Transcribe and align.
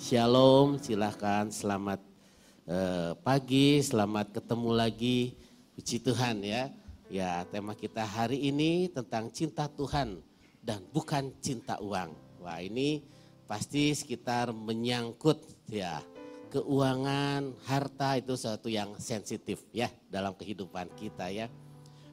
Shalom, 0.00 0.80
silahkan 0.80 1.52
selamat 1.52 2.00
eh, 2.64 3.12
pagi, 3.20 3.84
selamat 3.84 4.32
ketemu 4.32 4.70
lagi. 4.72 5.36
Puji 5.76 6.00
Tuhan 6.00 6.40
ya. 6.40 6.72
Ya 7.12 7.44
tema 7.52 7.76
kita 7.76 8.08
hari 8.08 8.48
ini 8.48 8.88
tentang 8.88 9.28
cinta 9.28 9.68
Tuhan 9.68 10.24
dan 10.64 10.80
bukan 10.88 11.36
cinta 11.44 11.76
uang. 11.84 12.16
Wah 12.40 12.64
ini 12.64 13.04
pasti 13.44 13.92
sekitar 13.92 14.56
menyangkut 14.56 15.44
ya 15.68 16.00
keuangan, 16.48 17.52
harta 17.68 18.16
itu 18.16 18.40
sesuatu 18.40 18.72
yang 18.72 18.96
sensitif 18.96 19.68
ya 19.68 19.92
dalam 20.08 20.32
kehidupan 20.32 20.96
kita 20.96 21.28
ya. 21.28 21.52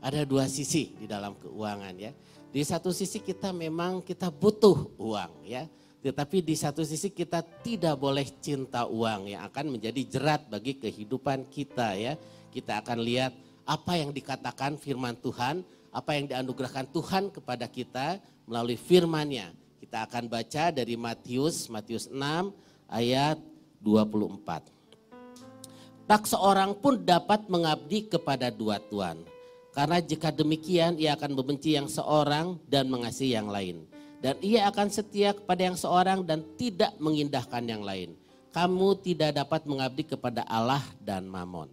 Ada 0.04 0.28
dua 0.28 0.52
sisi 0.52 0.92
di 0.92 1.08
dalam 1.08 1.40
keuangan 1.40 1.96
ya. 1.96 2.12
Di 2.52 2.68
satu 2.68 2.92
sisi 2.92 3.24
kita 3.24 3.56
memang 3.56 4.04
kita 4.04 4.28
butuh 4.28 4.92
uang 5.00 5.48
ya. 5.48 5.64
Tetapi 6.08 6.39
di 6.39 6.55
satu 6.55 6.88
sisi 6.88 7.12
kita 7.12 7.44
tidak 7.44 8.00
boleh 8.00 8.23
cinta 8.40 8.88
uang 8.88 9.28
yang 9.28 9.44
akan 9.44 9.76
menjadi 9.76 10.08
jerat 10.08 10.48
bagi 10.48 10.80
kehidupan 10.80 11.52
kita 11.52 12.00
ya. 12.00 12.16
Kita 12.48 12.80
akan 12.80 13.04
lihat 13.04 13.36
apa 13.68 14.00
yang 14.00 14.16
dikatakan 14.16 14.80
firman 14.80 15.20
Tuhan, 15.20 15.67
apa 15.91 16.16
yang 16.16 16.31
dianugerahkan 16.31 16.88
Tuhan 16.95 17.28
kepada 17.28 17.67
kita 17.67 18.23
melalui 18.48 18.80
firman-Nya. 18.80 19.52
Kita 19.84 20.08
akan 20.08 20.31
baca 20.31 20.72
dari 20.72 20.95
Matius, 20.95 21.67
Matius 21.67 22.08
6 22.08 22.55
ayat 22.88 23.36
24. 23.84 26.08
Tak 26.08 26.23
seorang 26.23 26.72
pun 26.80 27.03
dapat 27.03 27.52
mengabdi 27.52 28.08
kepada 28.08 28.48
dua 28.48 28.80
tuan 28.80 29.28
karena 29.76 30.00
jika 30.00 30.31
demikian 30.31 30.95
ia 30.95 31.20
akan 31.20 31.36
membenci 31.36 31.76
yang 31.76 31.92
seorang 31.92 32.55
dan 32.64 32.88
mengasihi 32.88 33.36
yang 33.36 33.52
lain. 33.52 33.84
Dan 34.17 34.35
ia 34.41 34.66
akan 34.66 34.89
setia 34.89 35.34
kepada 35.38 35.62
yang 35.62 35.77
seorang 35.77 36.25
dan 36.25 36.41
tidak 36.58 36.94
mengindahkan 36.98 37.63
yang 37.66 37.85
lain. 37.85 38.17
Kamu 38.49 38.98
tidak 39.05 39.38
dapat 39.38 39.70
mengabdi 39.70 40.03
kepada 40.09 40.41
Allah 40.49 40.81
dan 40.98 41.30
Mamon. 41.30 41.70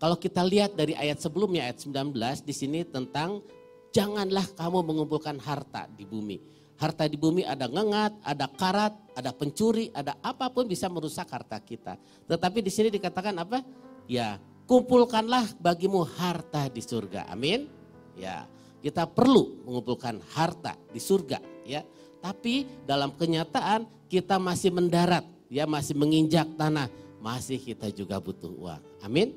Kalau 0.00 0.16
kita 0.16 0.40
lihat 0.40 0.76
dari 0.76 0.96
ayat 0.96 1.20
sebelumnya 1.20 1.68
ayat 1.68 1.84
19 1.84 2.16
di 2.44 2.54
sini 2.56 2.80
tentang 2.88 3.44
janganlah 3.92 4.44
kamu 4.56 4.80
mengumpulkan 4.82 5.36
harta 5.38 5.86
di 5.92 6.08
bumi. 6.08 6.40
Harta 6.74 7.06
di 7.06 7.14
bumi 7.14 7.46
ada 7.46 7.70
ngengat, 7.70 8.18
ada 8.26 8.50
karat, 8.50 8.92
ada 9.14 9.30
pencuri, 9.30 9.94
ada 9.94 10.18
apa 10.18 10.50
pun 10.50 10.66
bisa 10.66 10.90
merusak 10.90 11.30
harta 11.30 11.60
kita. 11.62 11.94
Tetapi 12.26 12.58
di 12.58 12.72
sini 12.72 12.90
dikatakan 12.90 13.32
apa? 13.38 13.62
Ya, 14.10 14.42
kumpulkanlah 14.66 15.54
bagimu 15.62 16.02
harta 16.02 16.66
di 16.66 16.82
surga. 16.82 17.30
Amin. 17.30 17.70
Ya, 18.18 18.50
kita 18.84 19.08
perlu 19.08 19.64
mengumpulkan 19.64 20.20
harta 20.36 20.76
di 20.92 21.00
surga, 21.00 21.40
ya. 21.64 21.80
Tapi 22.20 22.84
dalam 22.84 23.16
kenyataan 23.16 23.88
kita 24.12 24.36
masih 24.36 24.76
mendarat, 24.76 25.24
ya 25.48 25.64
masih 25.64 25.96
menginjak 25.96 26.44
tanah, 26.60 26.92
masih 27.16 27.56
kita 27.56 27.88
juga 27.88 28.20
butuh 28.20 28.52
uang. 28.52 28.82
Amin. 29.00 29.32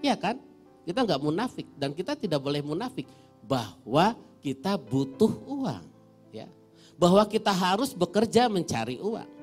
Ya 0.00 0.16
kan? 0.16 0.40
Kita 0.88 1.04
nggak 1.04 1.20
munafik 1.20 1.68
dan 1.76 1.92
kita 1.92 2.16
tidak 2.16 2.40
boleh 2.40 2.64
munafik 2.64 3.04
bahwa 3.44 4.16
kita 4.40 4.80
butuh 4.80 5.28
uang, 5.44 5.84
ya. 6.32 6.48
Bahwa 6.96 7.20
kita 7.28 7.52
harus 7.52 7.92
bekerja 7.92 8.48
mencari 8.48 8.96
uang 8.96 9.39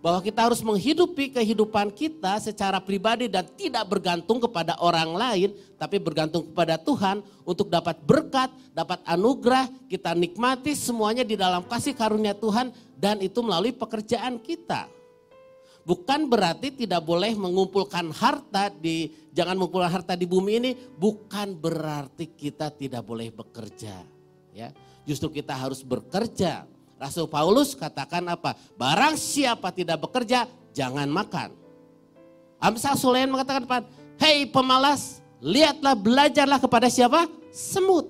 bahwa 0.00 0.24
kita 0.24 0.48
harus 0.48 0.64
menghidupi 0.64 1.28
kehidupan 1.36 1.92
kita 1.92 2.40
secara 2.40 2.80
pribadi 2.80 3.28
dan 3.28 3.44
tidak 3.52 3.84
bergantung 3.84 4.40
kepada 4.40 4.76
orang 4.80 5.12
lain, 5.12 5.52
tapi 5.76 6.00
bergantung 6.00 6.48
kepada 6.48 6.80
Tuhan 6.80 7.20
untuk 7.44 7.68
dapat 7.68 8.00
berkat, 8.00 8.48
dapat 8.72 9.04
anugerah, 9.04 9.68
kita 9.92 10.16
nikmati 10.16 10.72
semuanya 10.72 11.20
di 11.20 11.36
dalam 11.36 11.60
kasih 11.68 11.92
karunia 11.92 12.32
Tuhan 12.32 12.72
dan 12.96 13.20
itu 13.20 13.44
melalui 13.44 13.76
pekerjaan 13.76 14.40
kita. 14.40 14.88
Bukan 15.84 16.28
berarti 16.28 16.72
tidak 16.72 17.04
boleh 17.04 17.36
mengumpulkan 17.36 18.12
harta 18.12 18.68
di 18.72 19.12
jangan 19.32 19.56
mengumpulkan 19.56 19.92
harta 20.00 20.12
di 20.12 20.28
bumi 20.28 20.52
ini 20.60 20.70
bukan 20.76 21.56
berarti 21.56 22.28
kita 22.36 22.68
tidak 22.72 23.04
boleh 23.04 23.32
bekerja 23.32 24.04
ya. 24.52 24.68
Justru 25.08 25.40
kita 25.40 25.56
harus 25.56 25.80
bekerja 25.80 26.68
Rasul 27.00 27.24
Paulus 27.32 27.72
katakan 27.72 28.20
apa? 28.28 28.52
Barang 28.76 29.16
siapa 29.16 29.72
tidak 29.72 30.04
bekerja, 30.04 30.44
jangan 30.76 31.08
makan. 31.08 31.56
Amsal 32.60 33.00
Sulaiman 33.00 33.40
mengatakan? 33.40 33.88
Hei 34.20 34.44
pemalas, 34.44 35.24
lihatlah 35.40 35.96
belajarlah 35.96 36.60
kepada 36.60 36.92
siapa? 36.92 37.24
Semut 37.48 38.04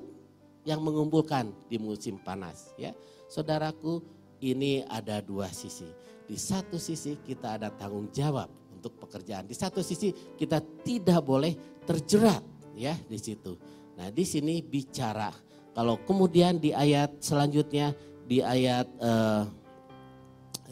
yang 0.67 0.83
mengumpulkan 0.83 1.55
di 1.71 1.79
musim 1.79 2.19
panas. 2.19 2.75
Ya, 2.75 2.91
saudaraku, 3.31 4.03
ini 4.43 4.83
ada 4.91 5.23
dua 5.23 5.47
sisi. 5.55 5.87
Di 6.27 6.35
satu 6.35 6.75
sisi 6.75 7.15
kita 7.23 7.63
ada 7.63 7.71
tanggung 7.71 8.11
jawab 8.11 8.51
untuk 8.75 8.99
pekerjaan. 8.99 9.47
Di 9.47 9.55
satu 9.55 9.87
sisi 9.87 10.11
kita 10.35 10.59
tidak 10.83 11.23
boleh 11.23 11.55
terjerat 11.87 12.43
ya 12.75 12.99
di 13.07 13.19
situ. 13.19 13.55
Nah 13.99 14.11
di 14.11 14.25
sini 14.27 14.63
bicara. 14.63 15.31
Kalau 15.71 16.03
kemudian 16.03 16.59
di 16.59 16.75
ayat 16.75 17.23
selanjutnya 17.23 17.95
di 18.31 18.39
ayat 18.39 18.87
uh, 19.03 19.43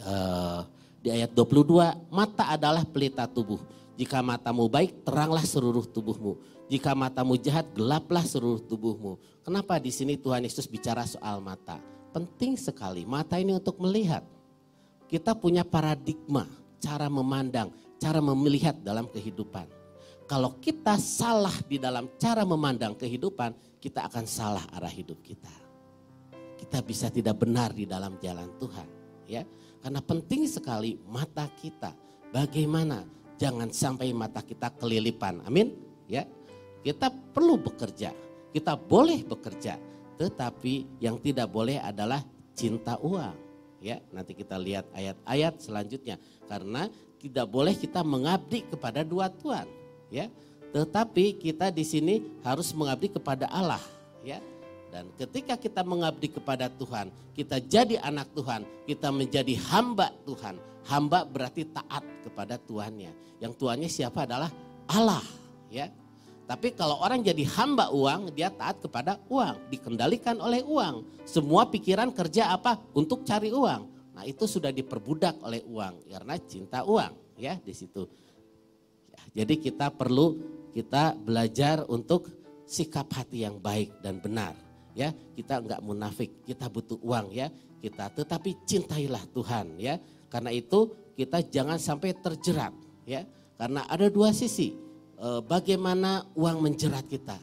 uh, 0.07 0.63
di 1.03 1.11
ayat 1.11 1.35
22, 1.35 1.67
mata 2.07 2.55
adalah 2.55 2.87
pelita 2.87 3.27
tubuh. 3.27 3.59
Jika 3.99 4.23
matamu 4.23 4.71
baik, 4.71 5.03
teranglah 5.03 5.43
seluruh 5.43 5.83
tubuhmu. 5.91 6.39
Jika 6.71 6.95
matamu 6.95 7.35
jahat, 7.35 7.67
gelaplah 7.75 8.23
seluruh 8.23 8.63
tubuhmu. 8.63 9.19
Kenapa 9.43 9.75
di 9.83 9.91
sini 9.91 10.15
Tuhan 10.15 10.47
Yesus 10.47 10.71
bicara 10.71 11.03
soal 11.03 11.43
mata? 11.43 11.83
Penting 12.15 12.55
sekali, 12.55 13.03
mata 13.03 13.35
ini 13.43 13.59
untuk 13.59 13.83
melihat. 13.83 14.23
Kita 15.11 15.35
punya 15.35 15.67
paradigma, 15.67 16.47
cara 16.79 17.11
memandang, 17.11 17.75
cara 17.99 18.23
melihat 18.23 18.79
dalam 18.87 19.11
kehidupan. 19.11 19.67
Kalau 20.31 20.63
kita 20.63 20.95
salah 21.01 21.59
di 21.67 21.81
dalam 21.83 22.07
cara 22.23 22.47
memandang 22.47 22.95
kehidupan, 22.95 23.83
kita 23.83 24.07
akan 24.07 24.29
salah 24.31 24.63
arah 24.77 24.93
hidup 24.93 25.19
kita 25.25 25.68
kita 26.69 26.85
bisa 26.85 27.09
tidak 27.09 27.41
benar 27.41 27.73
di 27.73 27.89
dalam 27.89 28.21
jalan 28.21 28.53
Tuhan. 28.61 28.89
Ya, 29.25 29.49
karena 29.81 30.05
penting 30.05 30.45
sekali 30.45 31.01
mata 31.09 31.49
kita. 31.57 31.97
Bagaimana 32.29 33.09
jangan 33.41 33.73
sampai 33.73 34.13
mata 34.13 34.45
kita 34.45 34.77
kelilipan. 34.77 35.41
Amin. 35.49 35.73
Ya, 36.05 36.29
kita 36.85 37.09
perlu 37.09 37.57
bekerja. 37.57 38.13
Kita 38.53 38.77
boleh 38.77 39.25
bekerja, 39.25 39.81
tetapi 40.21 41.01
yang 41.01 41.17
tidak 41.25 41.49
boleh 41.49 41.81
adalah 41.81 42.21
cinta 42.53 43.01
uang. 43.01 43.49
Ya, 43.81 44.05
nanti 44.13 44.37
kita 44.37 44.61
lihat 44.61 44.93
ayat-ayat 44.93 45.65
selanjutnya 45.65 46.21
karena 46.53 46.93
tidak 47.17 47.49
boleh 47.49 47.73
kita 47.73 48.05
mengabdi 48.05 48.69
kepada 48.69 49.01
dua 49.09 49.33
tuan, 49.33 49.65
ya. 50.13 50.29
Tetapi 50.69 51.41
kita 51.41 51.73
di 51.73 51.81
sini 51.81 52.21
harus 52.45 52.77
mengabdi 52.77 53.09
kepada 53.09 53.49
Allah, 53.49 53.81
ya. 54.21 54.37
Dan 54.89 55.13
ketika 55.21 55.61
kita 55.61 55.85
mengabdi 55.85 56.33
kepada 56.33 56.73
Tuhan, 56.73 57.13
kita 57.37 57.61
jadi 57.61 58.01
anak 58.01 58.33
Tuhan, 58.33 58.65
kita 58.89 59.13
menjadi 59.13 59.55
hamba 59.69 60.09
Tuhan. 60.25 60.57
Hamba 60.89 61.29
berarti 61.29 61.69
taat 61.69 62.01
kepada 62.25 62.57
Tuhannya. 62.57 63.13
Yang 63.45 63.53
Tuhannya 63.61 63.91
siapa 63.93 64.25
adalah 64.25 64.49
Allah, 64.89 65.21
ya. 65.69 65.93
Tapi 66.49 66.73
kalau 66.73 66.97
orang 67.05 67.21
jadi 67.21 67.45
hamba 67.61 67.93
uang, 67.93 68.33
dia 68.33 68.49
taat 68.49 68.81
kepada 68.81 69.21
uang, 69.29 69.69
dikendalikan 69.69 70.41
oleh 70.41 70.65
uang. 70.65 71.05
Semua 71.29 71.69
pikiran 71.69 72.09
kerja 72.09 72.57
apa? 72.57 72.81
Untuk 72.97 73.29
cari 73.29 73.53
uang. 73.53 73.83
Nah, 74.17 74.25
itu 74.25 74.49
sudah 74.49 74.73
diperbudak 74.73 75.45
oleh 75.45 75.61
uang 75.69 76.09
karena 76.09 76.35
cinta 76.49 76.89
uang, 76.89 77.37
ya 77.37 77.61
di 77.61 77.77
situ. 77.77 78.09
Jadi 79.37 79.61
kita 79.61 79.93
perlu 79.93 80.41
kita 80.73 81.13
belajar 81.21 81.85
untuk 81.85 82.33
sikap 82.65 83.13
hati 83.13 83.45
yang 83.45 83.61
baik 83.61 84.01
dan 84.01 84.19
benar 84.25 84.68
ya. 84.99 85.15
Kita 85.15 85.63
nggak 85.63 85.81
munafik 85.87 86.43
kita 86.43 86.67
butuh 86.67 86.99
uang 86.99 87.31
ya. 87.31 87.47
Kita 87.79 88.11
tetapi 88.11 88.67
cintailah 88.67 89.23
Tuhan 89.31 89.79
ya. 89.79 90.03
Karena 90.27 90.51
itu 90.51 90.91
kita 91.15 91.47
jangan 91.47 91.79
sampai 91.79 92.19
terjerat 92.19 92.75
ya. 93.07 93.23
Karena 93.55 93.87
ada 93.87 94.11
dua 94.11 94.35
sisi 94.35 94.75
e, 95.15 95.29
bagaimana 95.47 96.27
uang 96.35 96.59
menjerat 96.67 97.07
kita. 97.07 97.39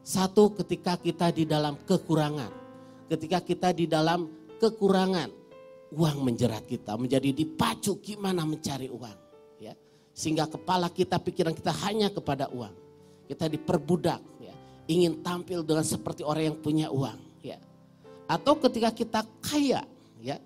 Satu 0.00 0.56
ketika 0.56 0.96
kita 0.96 1.28
di 1.36 1.44
dalam 1.44 1.76
kekurangan. 1.84 2.64
Ketika 3.12 3.44
kita 3.44 3.70
di 3.76 3.84
dalam 3.84 4.26
kekurangan 4.56 5.28
uang 5.92 6.18
menjerat 6.24 6.64
kita. 6.64 6.96
Menjadi 6.96 7.36
dipacu 7.36 8.00
gimana 8.00 8.48
mencari 8.48 8.88
uang 8.88 9.18
ya. 9.60 9.76
Sehingga 10.16 10.48
kepala 10.48 10.88
kita 10.88 11.20
pikiran 11.20 11.52
kita 11.52 11.72
hanya 11.84 12.08
kepada 12.08 12.48
uang. 12.48 12.72
Kita 13.26 13.50
diperbudak 13.50 14.35
ingin 14.86 15.22
tampil 15.22 15.66
dengan 15.66 15.82
seperti 15.82 16.22
orang 16.22 16.54
yang 16.54 16.58
punya 16.58 16.86
uang, 16.90 17.18
ya. 17.42 17.58
Atau 18.26 18.58
ketika 18.58 18.90
kita 18.90 19.20
kaya, 19.42 19.82
ya. 20.22 20.38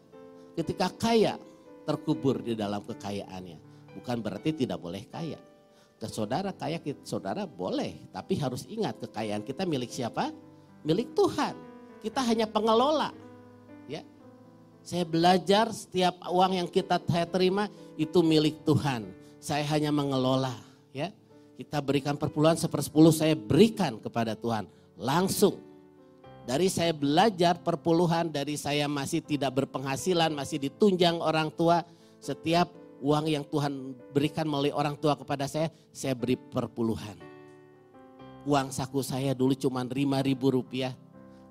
Ketika 0.57 0.93
kaya 0.93 1.41
terkubur 1.89 2.41
di 2.45 2.53
dalam 2.57 2.85
kekayaannya. 2.85 3.59
Bukan 3.97 4.17
berarti 4.21 4.55
tidak 4.55 4.79
boleh 4.81 5.05
kaya. 5.09 5.39
Ke 6.01 6.09
saudara 6.09 6.55
kaya, 6.55 6.81
saudara 7.05 7.45
boleh. 7.45 8.09
Tapi 8.15 8.39
harus 8.41 8.65
ingat 8.69 8.97
kekayaan 9.01 9.45
kita 9.45 9.69
milik 9.69 9.93
siapa? 9.93 10.33
Milik 10.87 11.13
Tuhan. 11.13 11.53
Kita 12.01 12.25
hanya 12.25 12.49
pengelola. 12.49 13.13
Ya. 13.85 14.01
Saya 14.81 15.05
belajar 15.05 15.69
setiap 15.77 16.17
uang 16.33 16.57
yang 16.57 16.69
kita 16.71 16.97
terima 17.29 17.69
itu 18.01 18.25
milik 18.25 18.65
Tuhan. 18.65 19.13
Saya 19.41 19.65
hanya 19.73 19.93
mengelola, 19.93 20.53
ya. 20.93 21.13
Kita 21.61 21.77
berikan 21.85 22.17
perpuluhan 22.17 22.57
sepersepuluh 22.57 23.12
saya 23.12 23.37
berikan 23.37 24.01
kepada 24.01 24.33
Tuhan 24.33 24.65
langsung. 24.97 25.61
Dari 26.49 26.73
saya 26.73 26.97
belajar 26.97 27.61
perpuluhan, 27.61 28.33
dari 28.33 28.57
saya 28.57 28.89
masih 28.89 29.21
tidak 29.21 29.61
berpenghasilan, 29.61 30.33
masih 30.33 30.57
ditunjang 30.57 31.21
orang 31.21 31.53
tua, 31.53 31.85
setiap 32.17 32.73
uang 33.05 33.29
yang 33.29 33.45
Tuhan 33.45 33.93
berikan 34.17 34.49
melalui 34.49 34.73
orang 34.73 34.97
tua 34.97 35.12
kepada 35.21 35.45
saya, 35.45 35.69
saya 35.93 36.17
beri 36.17 36.41
perpuluhan. 36.41 37.21
Uang 38.49 38.73
saku 38.73 39.05
saya 39.05 39.37
dulu 39.37 39.53
cuma 39.53 39.85
5 39.85 39.93
ribu 40.25 40.49
rupiah, 40.49 40.97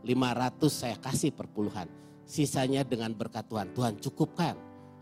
500 0.02 0.74
saya 0.74 0.98
kasih 0.98 1.30
perpuluhan 1.38 1.86
Sisanya 2.30 2.86
dengan 2.86 3.10
berkat 3.14 3.46
Tuhan, 3.50 3.74
Tuhan 3.74 3.94
cukupkan 4.02 4.54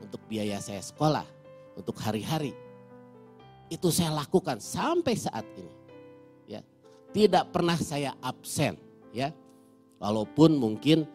untuk 0.04 0.20
biaya 0.32 0.64
saya 0.64 0.80
sekolah, 0.80 1.28
untuk 1.76 1.96
hari-hari. 2.00 2.67
Itu 3.68 3.92
saya 3.92 4.16
lakukan 4.16 4.64
sampai 4.64 5.14
saat 5.16 5.44
ini. 5.60 5.74
Ya. 6.48 6.62
Tidak 7.12 7.52
pernah 7.52 7.76
saya 7.76 8.16
absen, 8.24 8.80
ya. 9.12 9.32
Walaupun 9.98 10.56
mungkin 10.56 11.10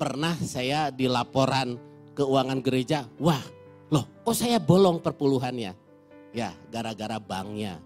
pernah 0.00 0.34
saya 0.40 0.88
di 0.88 1.06
laporan 1.06 1.76
keuangan 2.16 2.58
gereja, 2.64 3.06
wah, 3.20 3.40
loh, 3.92 4.08
kok 4.24 4.34
saya 4.34 4.58
bolong 4.58 4.98
perpuluhannya? 4.98 5.72
Ya, 6.32 6.50
gara-gara 6.72 7.20
banknya. 7.20 7.78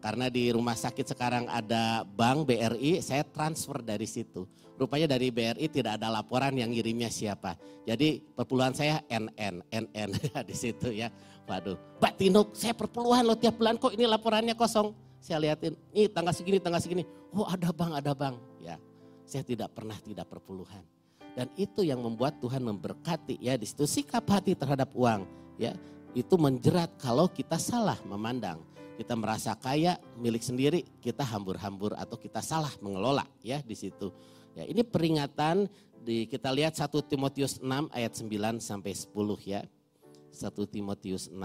Karena 0.00 0.32
di 0.32 0.48
rumah 0.48 0.72
sakit 0.72 1.12
sekarang 1.12 1.44
ada 1.52 2.08
bank 2.08 2.48
BRI, 2.48 3.04
saya 3.04 3.20
transfer 3.20 3.84
dari 3.84 4.08
situ. 4.08 4.48
Rupanya 4.80 5.12
dari 5.12 5.28
BRI 5.28 5.68
tidak 5.68 6.00
ada 6.00 6.08
laporan 6.08 6.56
yang 6.56 6.72
ngirimnya 6.72 7.12
siapa. 7.12 7.52
Jadi 7.84 8.24
perpuluhan 8.32 8.72
saya 8.72 9.04
NN, 9.12 9.60
NN 9.68 10.10
di 10.48 10.56
situ 10.56 10.88
ya. 10.88 11.12
Waduh, 11.50 11.74
Pak 11.98 12.14
Tinuk 12.14 12.54
saya 12.54 12.70
perpuluhan 12.78 13.26
loh 13.26 13.34
tiap 13.34 13.58
bulan 13.58 13.74
kok 13.74 13.90
ini 13.90 14.06
laporannya 14.06 14.54
kosong. 14.54 14.94
Saya 15.18 15.42
liatin, 15.42 15.74
ini 15.90 16.06
tanggal 16.06 16.30
segini, 16.30 16.62
tanggal 16.62 16.78
segini. 16.78 17.02
Oh 17.34 17.44
ada 17.44 17.74
bang, 17.74 17.92
ada 17.98 18.14
bang. 18.14 18.38
Ya, 18.62 18.78
saya 19.26 19.42
tidak 19.42 19.74
pernah 19.74 19.98
tidak 19.98 20.30
perpuluhan. 20.30 20.86
Dan 21.34 21.50
itu 21.58 21.82
yang 21.82 21.98
membuat 21.98 22.38
Tuhan 22.38 22.62
memberkati 22.62 23.42
ya 23.42 23.58
di 23.58 23.66
situ 23.66 23.82
sikap 23.82 24.22
hati 24.30 24.54
terhadap 24.54 24.94
uang 24.94 25.26
ya 25.58 25.74
itu 26.10 26.34
menjerat 26.34 26.98
kalau 26.98 27.30
kita 27.30 27.54
salah 27.54 27.94
memandang 28.02 28.58
kita 28.98 29.14
merasa 29.14 29.54
kaya 29.54 29.94
milik 30.18 30.42
sendiri 30.42 30.82
kita 30.98 31.22
hambur-hambur 31.22 31.94
atau 31.94 32.18
kita 32.18 32.42
salah 32.42 32.74
mengelola 32.82 33.22
ya 33.46 33.62
di 33.62 33.78
situ 33.78 34.10
Ya, 34.58 34.66
ini 34.66 34.82
peringatan 34.82 35.70
di 36.02 36.26
kita 36.26 36.50
lihat 36.50 36.74
1 36.74 36.90
Timotius 37.06 37.62
6 37.62 37.92
ayat 37.94 38.12
9 38.18 38.58
sampai 38.58 38.92
10 38.96 39.14
ya. 39.46 39.62
1 40.32 40.54
Timotius 40.70 41.28
6 41.28 41.38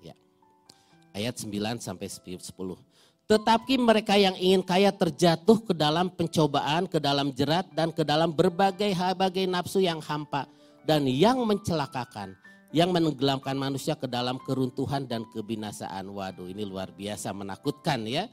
Ya. 0.00 0.16
Ayat 1.12 1.36
9 1.36 1.78
sampai 1.80 2.08
10. 2.08 2.50
Tetapi 3.30 3.78
mereka 3.78 4.18
yang 4.18 4.34
ingin 4.34 4.58
kaya 4.58 4.90
terjatuh 4.90 5.62
ke 5.62 5.70
dalam 5.70 6.10
pencobaan, 6.10 6.90
ke 6.90 6.98
dalam 6.98 7.30
jerat 7.30 7.62
dan 7.70 7.94
ke 7.94 8.02
dalam 8.02 8.34
berbagai 8.34 8.90
berbagai 8.90 9.46
nafsu 9.46 9.78
yang 9.78 10.02
hampa 10.02 10.50
dan 10.82 11.06
yang 11.06 11.38
mencelakakan, 11.46 12.34
yang 12.74 12.90
menenggelamkan 12.90 13.54
manusia 13.54 13.94
ke 13.94 14.10
dalam 14.10 14.34
keruntuhan 14.42 15.06
dan 15.06 15.22
kebinasaan. 15.30 16.10
Waduh, 16.10 16.50
ini 16.50 16.66
luar 16.66 16.90
biasa 16.90 17.30
menakutkan 17.30 18.02
ya. 18.02 18.26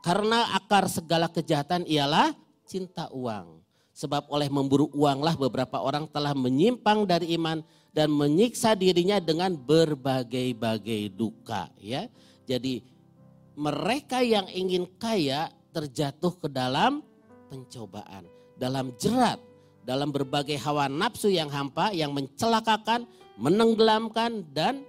Karena 0.00 0.56
akar 0.56 0.88
segala 0.88 1.28
kejahatan 1.28 1.84
ialah 1.84 2.32
cinta 2.64 3.12
uang. 3.12 3.60
Sebab 3.92 4.32
oleh 4.32 4.48
memburu 4.48 4.88
uanglah 4.96 5.36
beberapa 5.36 5.76
orang 5.84 6.08
telah 6.08 6.32
menyimpang 6.32 7.04
dari 7.04 7.36
iman 7.36 7.60
dan 7.92 8.08
menyiksa 8.08 8.72
dirinya 8.72 9.20
dengan 9.20 9.52
berbagai-bagai 9.52 11.12
duka. 11.12 11.68
Ya, 11.76 12.08
Jadi 12.48 12.80
mereka 13.52 14.24
yang 14.24 14.48
ingin 14.48 14.88
kaya 14.96 15.52
terjatuh 15.76 16.32
ke 16.40 16.48
dalam 16.48 17.04
pencobaan. 17.52 18.24
Dalam 18.56 18.96
jerat, 18.96 19.36
dalam 19.84 20.08
berbagai 20.08 20.56
hawa 20.56 20.88
nafsu 20.88 21.28
yang 21.28 21.52
hampa 21.52 21.92
yang 21.92 22.16
mencelakakan, 22.16 23.04
menenggelamkan 23.36 24.40
dan 24.56 24.80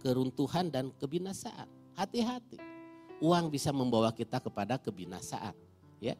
keruntuhan 0.00 0.72
dan 0.72 0.88
kebinasaan. 0.96 1.68
Hati-hati 1.92 2.56
uang 3.22 3.52
bisa 3.52 3.70
membawa 3.70 4.10
kita 4.10 4.42
kepada 4.42 4.80
kebinasaan, 4.80 5.54
ya. 6.02 6.18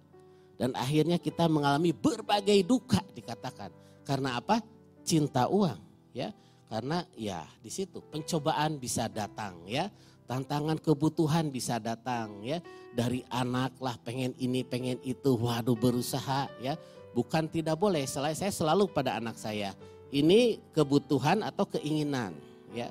Dan 0.62 0.78
akhirnya 0.78 1.18
kita 1.18 1.50
mengalami 1.50 1.90
berbagai 1.90 2.62
duka 2.62 3.02
dikatakan. 3.18 3.74
Karena 4.06 4.38
apa? 4.38 4.62
Cinta 5.02 5.50
uang, 5.50 5.74
ya. 6.14 6.30
Karena 6.70 7.02
ya 7.18 7.42
di 7.58 7.66
situ 7.66 7.98
pencobaan 7.98 8.78
bisa 8.78 9.10
datang, 9.10 9.58
ya. 9.66 9.90
Tantangan 10.30 10.78
kebutuhan 10.78 11.50
bisa 11.50 11.82
datang, 11.82 12.46
ya. 12.46 12.62
Dari 12.94 13.26
anak 13.26 13.74
lah 13.82 13.98
pengen 14.06 14.38
ini, 14.38 14.62
pengen 14.62 15.02
itu, 15.02 15.34
waduh 15.34 15.74
berusaha, 15.74 16.46
ya. 16.62 16.78
Bukan 17.10 17.50
tidak 17.50 17.74
boleh, 17.82 18.06
selain 18.06 18.38
saya 18.38 18.54
selalu 18.54 18.86
pada 18.86 19.18
anak 19.18 19.34
saya. 19.42 19.74
Ini 20.14 20.62
kebutuhan 20.70 21.42
atau 21.42 21.66
keinginan, 21.66 22.38
ya. 22.70 22.86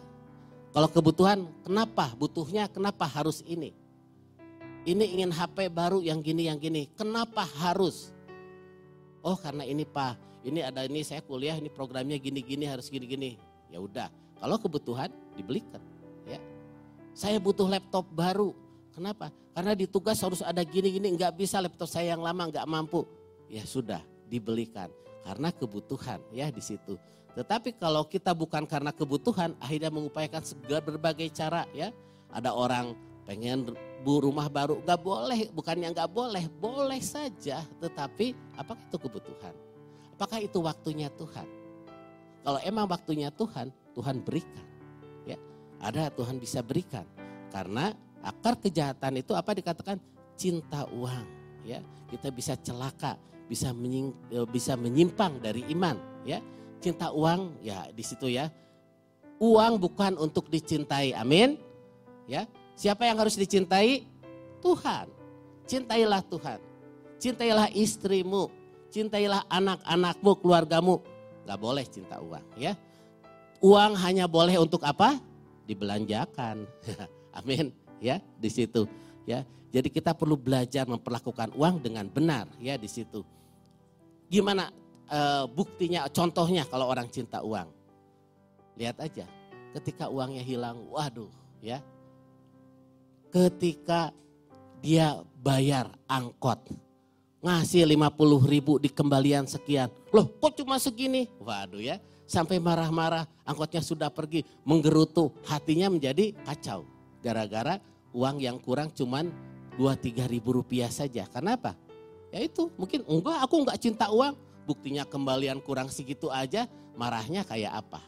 Kalau 0.75 0.91
kebutuhan, 0.91 1.47
kenapa 1.63 2.11
butuhnya, 2.19 2.67
kenapa 2.67 3.07
harus 3.07 3.39
ini? 3.47 3.71
Ini 4.81 5.13
ingin 5.13 5.29
HP 5.29 5.69
baru 5.69 6.01
yang 6.01 6.25
gini 6.25 6.49
yang 6.49 6.57
gini. 6.57 6.89
Kenapa 6.97 7.45
harus? 7.45 8.09
Oh 9.21 9.37
karena 9.37 9.61
ini 9.61 9.85
Pak, 9.85 10.41
ini 10.41 10.65
ada 10.65 10.81
ini 10.81 11.05
saya 11.05 11.21
kuliah 11.21 11.53
ini 11.53 11.69
programnya 11.69 12.17
gini-gini 12.17 12.65
harus 12.65 12.89
gini-gini. 12.89 13.37
Ya 13.69 13.77
udah, 13.77 14.09
kalau 14.41 14.57
kebutuhan 14.57 15.13
dibelikan. 15.37 15.77
Ya, 16.25 16.41
saya 17.13 17.37
butuh 17.37 17.69
laptop 17.69 18.09
baru. 18.09 18.57
Kenapa? 18.97 19.29
Karena 19.53 19.77
di 19.77 19.85
tugas 19.85 20.17
harus 20.17 20.41
ada 20.41 20.65
gini-gini, 20.65 21.13
nggak 21.13 21.37
bisa 21.37 21.61
laptop 21.61 21.85
saya 21.85 22.17
yang 22.17 22.25
lama 22.25 22.49
nggak 22.49 22.65
mampu. 22.65 23.05
Ya 23.45 23.61
sudah, 23.69 24.01
dibelikan 24.33 24.89
karena 25.21 25.53
kebutuhan 25.53 26.17
ya 26.33 26.49
di 26.49 26.63
situ. 26.63 26.97
Tetapi 27.37 27.77
kalau 27.77 28.09
kita 28.09 28.33
bukan 28.33 28.65
karena 28.65 28.89
kebutuhan, 28.89 29.53
akhirnya 29.61 29.93
mengupayakan 29.93 30.41
segala 30.41 30.81
berbagai 30.81 31.29
cara 31.29 31.69
ya. 31.69 31.93
Ada 32.33 32.55
orang 32.55 32.95
pengen 33.25 33.73
bu 34.01 34.25
rumah 34.25 34.49
baru. 34.49 34.81
Nggak 34.81 34.99
boleh 35.01 35.39
bukannya 35.53 35.87
nggak 35.93 36.11
boleh. 36.11 36.45
Boleh 36.57 37.01
saja 37.01 37.61
tetapi 37.79 38.33
apakah 38.57 38.81
itu 38.89 38.97
kebutuhan? 38.97 39.53
Apakah 40.17 40.39
itu 40.41 40.57
waktunya 40.61 41.09
Tuhan? 41.13 41.47
Kalau 42.41 42.59
emang 42.65 42.89
waktunya 42.89 43.29
Tuhan 43.29 43.69
Tuhan 43.93 44.21
berikan 44.25 44.65
ya. 45.25 45.37
Ada 45.81 46.09
Tuhan 46.13 46.37
bisa 46.41 46.61
berikan. 46.65 47.05
Karena 47.51 47.93
akar 48.21 48.57
kejahatan 48.57 49.21
itu 49.21 49.33
apa 49.37 49.53
dikatakan? 49.53 49.97
Cinta 50.37 50.89
uang 50.89 51.25
ya. 51.65 51.81
Kita 52.09 52.33
bisa 52.33 52.57
celaka 52.59 53.15
bisa 53.51 53.75
menying, 53.75 54.15
e, 54.31 54.47
bisa 54.47 54.79
menyimpang 54.79 55.43
dari 55.43 55.67
iman 55.75 55.99
ya. 56.23 56.39
Cinta 56.81 57.13
uang 57.13 57.61
ya 57.61 57.91
di 57.93 58.01
situ 58.01 58.31
ya. 58.31 58.49
Uang 59.41 59.81
bukan 59.81 60.15
untuk 60.21 60.47
dicintai 60.47 61.13
amin 61.17 61.57
ya 62.29 62.45
Siapa 62.75 63.05
yang 63.05 63.17
harus 63.19 63.35
dicintai? 63.37 64.05
Tuhan. 64.61 65.07
Cintailah 65.65 66.21
Tuhan. 66.25 66.59
Cintailah 67.21 67.67
istrimu. 67.73 68.49
Cintailah 68.91 69.47
anak-anakmu, 69.47 70.31
keluargamu. 70.43 70.99
Gak 71.47 71.59
boleh 71.59 71.85
cinta 71.87 72.21
uang 72.21 72.45
ya. 72.59 72.77
Uang 73.61 73.93
hanya 74.01 74.25
boleh 74.25 74.57
untuk 74.61 74.81
apa? 74.85 75.17
Dibelanjakan. 75.65 76.65
Amin. 77.37 77.73
Ya, 78.01 78.19
di 78.37 78.49
situ. 78.49 78.89
Ya. 79.23 79.45
Jadi 79.71 79.87
kita 79.87 80.11
perlu 80.11 80.35
belajar 80.35 80.83
memperlakukan 80.83 81.55
uang 81.55 81.79
dengan 81.79 82.03
benar 82.11 82.51
ya 82.59 82.75
di 82.75 82.91
situ. 82.91 83.23
Gimana 84.27 84.67
e, 85.07 85.19
buktinya, 85.47 86.11
contohnya 86.11 86.67
kalau 86.67 86.91
orang 86.91 87.07
cinta 87.07 87.39
uang. 87.39 87.71
Lihat 88.75 88.99
aja, 88.99 89.23
ketika 89.79 90.11
uangnya 90.11 90.43
hilang, 90.43 90.83
waduh 90.91 91.31
ya 91.63 91.79
ketika 93.31 94.11
dia 94.83 95.23
bayar 95.39 95.89
angkot. 96.05 96.59
Ngasih 97.41 97.89
50 97.89 98.45
ribu 98.45 98.77
di 98.77 98.91
kembalian 98.91 99.49
sekian. 99.49 99.89
Loh 100.13 100.29
kok 100.37 100.61
cuma 100.61 100.77
segini? 100.77 101.25
Waduh 101.41 101.81
ya. 101.81 101.97
Sampai 102.29 102.61
marah-marah 102.61 103.25
angkotnya 103.41 103.81
sudah 103.81 104.13
pergi. 104.13 104.45
Menggerutu 104.61 105.33
hatinya 105.49 105.89
menjadi 105.89 106.37
kacau. 106.45 106.85
Gara-gara 107.25 107.81
uang 108.13 108.37
yang 108.37 108.61
kurang 108.61 108.93
cuman 108.93 109.33
2-3 109.79 110.29
ribu 110.29 110.61
rupiah 110.61 110.91
saja. 110.93 111.25
Kenapa? 111.25 111.73
Ya 112.29 112.45
itu 112.45 112.69
mungkin 112.77 113.01
enggak 113.09 113.41
aku 113.41 113.55
enggak 113.65 113.79
cinta 113.81 114.13
uang. 114.13 114.37
Buktinya 114.69 115.01
kembalian 115.09 115.57
kurang 115.65 115.89
segitu 115.89 116.29
aja 116.29 116.69
marahnya 116.93 117.41
kayak 117.41 117.73
apa? 117.81 118.05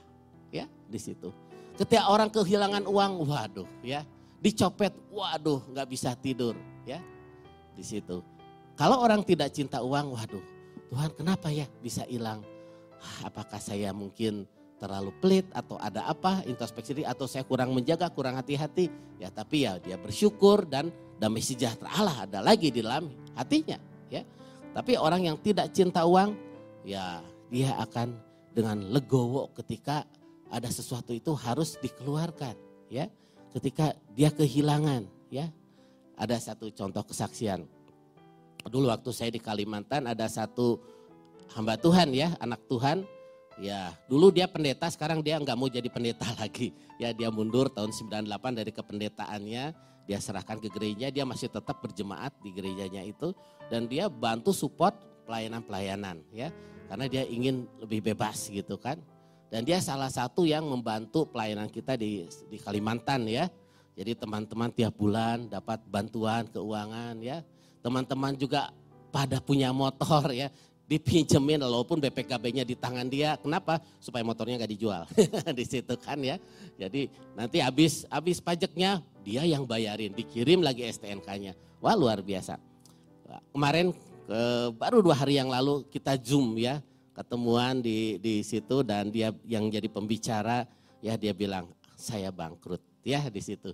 Ya 0.53 0.69
di 0.85 1.01
situ. 1.01 1.33
Ketika 1.73 2.05
orang 2.05 2.29
kehilangan 2.29 2.85
uang, 2.85 3.25
waduh 3.25 3.65
ya 3.81 4.05
dicopet, 4.43 4.91
waduh 5.07 5.63
nggak 5.71 5.87
bisa 5.87 6.11
tidur 6.19 6.59
ya 6.83 6.99
di 7.73 7.81
situ. 7.81 8.19
Kalau 8.75 8.99
orang 8.99 9.23
tidak 9.23 9.55
cinta 9.55 9.79
uang, 9.79 10.11
waduh 10.11 10.43
Tuhan 10.91 11.15
kenapa 11.15 11.47
ya 11.47 11.65
bisa 11.79 12.03
hilang? 12.05 12.43
Apakah 13.23 13.57
saya 13.57 13.95
mungkin 13.95 14.43
terlalu 14.83 15.15
pelit 15.23 15.47
atau 15.55 15.79
ada 15.79 16.03
apa 16.11 16.43
introspeksi 16.43 16.91
diri 16.91 17.07
atau 17.07 17.23
saya 17.23 17.47
kurang 17.47 17.71
menjaga, 17.71 18.11
kurang 18.11 18.35
hati-hati. 18.35 18.91
Ya 19.15 19.31
tapi 19.31 19.63
ya 19.63 19.79
dia 19.79 19.95
bersyukur 19.95 20.67
dan 20.67 20.91
damai 21.15 21.39
sejahtera 21.39 21.87
Allah 21.87 22.27
ada 22.27 22.39
lagi 22.43 22.67
di 22.67 22.83
dalam 22.83 23.07
hatinya. 23.39 23.79
Ya. 24.11 24.27
Tapi 24.75 24.99
orang 24.99 25.23
yang 25.23 25.37
tidak 25.39 25.71
cinta 25.71 26.03
uang 26.03 26.35
ya 26.83 27.23
dia 27.47 27.71
akan 27.79 28.11
dengan 28.51 28.91
legowo 28.91 29.55
ketika 29.55 30.03
ada 30.51 30.67
sesuatu 30.67 31.15
itu 31.15 31.31
harus 31.31 31.79
dikeluarkan. 31.79 32.53
Ya. 32.91 33.07
Ketika 33.53 33.93
dia 34.17 34.33
kehilangan. 34.33 35.05
Ya. 35.29 35.49
Ada 36.13 36.37
satu 36.53 36.69
contoh 36.69 37.01
kesaksian 37.09 37.65
dulu 38.69 38.87
waktu 38.91 39.09
saya 39.11 39.31
di 39.33 39.41
Kalimantan 39.41 40.07
ada 40.07 40.27
satu 40.29 40.79
hamba 41.55 41.75
Tuhan 41.75 42.13
ya, 42.15 42.35
anak 42.39 42.63
Tuhan. 42.71 43.03
Ya, 43.61 43.93
dulu 44.09 44.33
dia 44.33 44.49
pendeta, 44.49 44.89
sekarang 44.89 45.21
dia 45.21 45.37
nggak 45.37 45.53
mau 45.53 45.69
jadi 45.69 45.85
pendeta 45.85 46.25
lagi. 46.41 46.73
Ya, 46.97 47.13
dia 47.13 47.29
mundur 47.29 47.69
tahun 47.69 47.93
98 47.93 48.25
dari 48.57 48.71
kependetaannya, 48.73 49.63
dia 50.09 50.17
serahkan 50.17 50.57
ke 50.57 50.73
gereja, 50.73 51.13
dia 51.13 51.21
masih 51.21 51.53
tetap 51.53 51.77
berjemaat 51.77 52.33
di 52.41 52.49
gerejanya 52.49 53.05
itu 53.05 53.29
dan 53.69 53.85
dia 53.85 54.09
bantu 54.09 54.49
support 54.49 54.97
pelayanan-pelayanan 55.29 56.25
ya. 56.33 56.49
Karena 56.89 57.05
dia 57.05 57.23
ingin 57.29 57.69
lebih 57.77 58.13
bebas 58.13 58.49
gitu 58.49 58.77
kan. 58.81 58.97
Dan 59.53 59.61
dia 59.69 59.77
salah 59.77 60.09
satu 60.09 60.49
yang 60.49 60.65
membantu 60.65 61.29
pelayanan 61.29 61.69
kita 61.69 61.93
di 61.93 62.25
di 62.49 62.57
Kalimantan 62.57 63.29
ya. 63.29 63.45
Jadi 63.93 64.17
teman-teman 64.17 64.73
tiap 64.73 64.97
bulan 64.97 65.45
dapat 65.45 65.77
bantuan 65.85 66.49
keuangan 66.49 67.21
ya 67.21 67.45
teman-teman 67.83 68.33
juga 68.39 68.71
pada 69.11 69.43
punya 69.43 69.69
motor 69.75 70.31
ya 70.31 70.47
dipinjemin 70.87 71.59
walaupun 71.61 71.99
BPKB-nya 71.99 72.63
di 72.63 72.79
tangan 72.79 73.05
dia. 73.11 73.35
Kenapa? 73.37 73.83
Supaya 73.99 74.23
motornya 74.23 74.63
nggak 74.63 74.73
dijual. 74.73 75.03
di 75.59 75.65
situ 75.67 75.93
kan 75.99 76.17
ya. 76.23 76.39
Jadi 76.79 77.11
nanti 77.35 77.59
habis 77.59 78.07
habis 78.07 78.39
pajaknya 78.39 79.03
dia 79.21 79.43
yang 79.43 79.67
bayarin, 79.67 80.15
dikirim 80.15 80.63
lagi 80.63 80.87
STNK-nya. 80.87 81.53
Wah 81.83 81.93
luar 81.93 82.23
biasa. 82.23 82.57
Kemarin 83.51 83.91
ke, 84.23 84.39
baru 84.79 85.03
dua 85.03 85.15
hari 85.19 85.37
yang 85.39 85.51
lalu 85.51 85.83
kita 85.91 86.15
zoom 86.19 86.55
ya 86.55 86.79
ketemuan 87.13 87.79
di 87.79 88.17
di 88.17 88.41
situ 88.41 88.81
dan 88.81 89.13
dia 89.13 89.29
yang 89.45 89.69
jadi 89.69 89.85
pembicara 89.87 90.65
ya 90.99 91.13
dia 91.15 91.31
bilang 91.31 91.69
saya 91.93 92.33
bangkrut 92.33 92.81
ya 93.05 93.23
di 93.29 93.39
situ. 93.39 93.71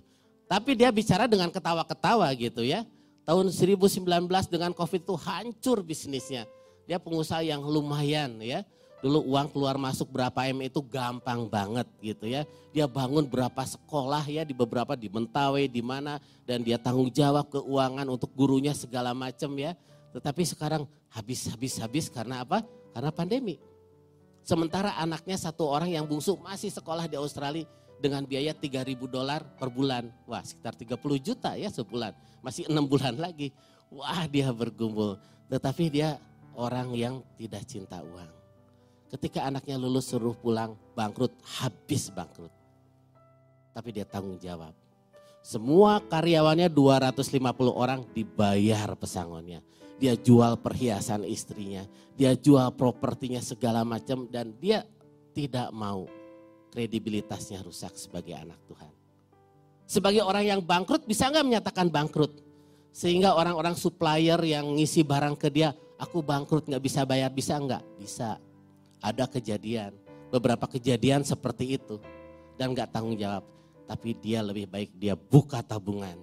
Tapi 0.50 0.74
dia 0.74 0.90
bicara 0.90 1.30
dengan 1.30 1.48
ketawa-ketawa 1.48 2.26
gitu 2.36 2.62
ya 2.62 2.84
tahun 3.24 3.54
2019 3.54 4.26
dengan 4.50 4.74
COVID 4.74 5.00
itu 5.06 5.14
hancur 5.14 5.78
bisnisnya. 5.86 6.44
Dia 6.90 6.98
pengusaha 6.98 7.46
yang 7.46 7.62
lumayan 7.62 8.42
ya. 8.42 8.66
Dulu 9.00 9.32
uang 9.32 9.48
keluar 9.56 9.80
masuk 9.80 10.12
berapa 10.12 10.44
M 10.50 10.60
itu 10.66 10.82
gampang 10.84 11.48
banget 11.48 11.88
gitu 12.04 12.28
ya. 12.28 12.44
Dia 12.74 12.84
bangun 12.84 13.24
berapa 13.24 13.62
sekolah 13.64 14.28
ya 14.28 14.44
di 14.44 14.52
beberapa 14.52 14.92
di 14.92 15.08
Mentawai 15.08 15.64
di 15.70 15.80
mana 15.80 16.20
dan 16.44 16.60
dia 16.60 16.76
tanggung 16.76 17.08
jawab 17.08 17.48
keuangan 17.48 18.04
untuk 18.10 18.28
gurunya 18.36 18.76
segala 18.76 19.16
macam 19.16 19.56
ya. 19.56 19.72
Tetapi 20.12 20.42
sekarang 20.42 20.84
habis 21.08 21.48
habis 21.48 21.78
habis 21.80 22.06
karena 22.12 22.44
apa? 22.44 22.60
Karena 22.90 23.10
pandemi. 23.14 23.56
Sementara 24.40 24.96
anaknya 24.98 25.36
satu 25.36 25.68
orang 25.68 25.92
yang 25.92 26.08
bungsu 26.08 26.40
masih 26.40 26.72
sekolah 26.72 27.06
di 27.06 27.14
Australia 27.14 27.68
dengan 28.00 28.24
biaya 28.24 28.56
3000 28.56 28.96
dolar 29.06 29.44
per 29.44 29.68
bulan. 29.68 30.08
Wah 30.24 30.40
sekitar 30.40 30.74
30 30.74 30.96
juta 31.20 31.54
ya 31.54 31.68
sebulan. 31.68 32.16
Masih 32.40 32.66
enam 32.66 32.88
bulan 32.88 33.14
lagi. 33.20 33.52
Wah 33.92 34.24
dia 34.26 34.48
bergumul. 34.50 35.20
Tetapi 35.52 35.84
dia 35.92 36.16
orang 36.56 36.90
yang 36.96 37.14
tidak 37.36 37.68
cinta 37.68 38.00
uang. 38.00 38.32
Ketika 39.10 39.42
anaknya 39.42 39.74
lulus 39.74 40.06
suruh 40.06 40.38
pulang 40.38 40.78
bangkrut, 40.94 41.34
habis 41.58 42.14
bangkrut. 42.14 42.54
Tapi 43.74 43.88
dia 43.90 44.06
tanggung 44.06 44.38
jawab. 44.38 44.70
Semua 45.42 45.98
karyawannya 45.98 46.70
250 46.70 47.42
orang 47.74 48.06
dibayar 48.14 48.94
pesangonnya. 48.94 49.64
Dia 50.00 50.16
jual 50.16 50.56
perhiasan 50.56 51.28
istrinya, 51.28 51.84
dia 52.16 52.32
jual 52.32 52.72
propertinya 52.72 53.44
segala 53.44 53.84
macam 53.84 54.24
dan 54.32 54.56
dia 54.56 54.80
tidak 55.36 55.68
mau 55.76 56.08
kredibilitasnya 56.72 57.60
rusak 57.60 57.92
sebagai 58.00 58.32
anak 58.32 58.56
Tuhan. 58.64 58.92
Sebagai 59.90 60.22
orang 60.22 60.46
yang 60.46 60.60
bangkrut 60.62 61.04
bisa 61.04 61.28
nggak 61.28 61.44
menyatakan 61.44 61.90
bangkrut? 61.90 62.32
Sehingga 62.94 63.34
orang-orang 63.34 63.74
supplier 63.74 64.38
yang 64.42 64.78
ngisi 64.78 65.02
barang 65.02 65.34
ke 65.34 65.50
dia, 65.50 65.74
aku 65.98 66.22
bangkrut 66.22 66.70
nggak 66.70 66.82
bisa 66.82 67.02
bayar, 67.02 67.30
bisa 67.34 67.58
nggak? 67.58 67.82
Bisa. 67.98 68.38
Ada 69.02 69.26
kejadian, 69.26 69.92
beberapa 70.30 70.70
kejadian 70.70 71.26
seperti 71.26 71.76
itu. 71.76 71.98
Dan 72.54 72.72
nggak 72.72 72.94
tanggung 72.94 73.18
jawab. 73.18 73.42
Tapi 73.90 74.14
dia 74.14 74.40
lebih 74.46 74.70
baik 74.70 74.94
dia 74.94 75.18
buka 75.18 75.58
tabungan, 75.66 76.14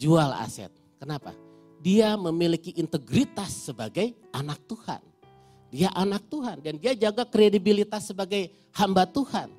jual 0.00 0.32
aset. 0.40 0.72
Kenapa? 0.96 1.36
Dia 1.82 2.14
memiliki 2.14 2.70
integritas 2.78 3.66
sebagai 3.66 4.14
anak 4.30 4.62
Tuhan. 4.70 5.02
Dia 5.72 5.90
anak 5.90 6.22
Tuhan 6.30 6.62
dan 6.62 6.78
dia 6.78 6.94
jaga 6.94 7.26
kredibilitas 7.26 8.06
sebagai 8.06 8.54
hamba 8.70 9.02
Tuhan. 9.02 9.50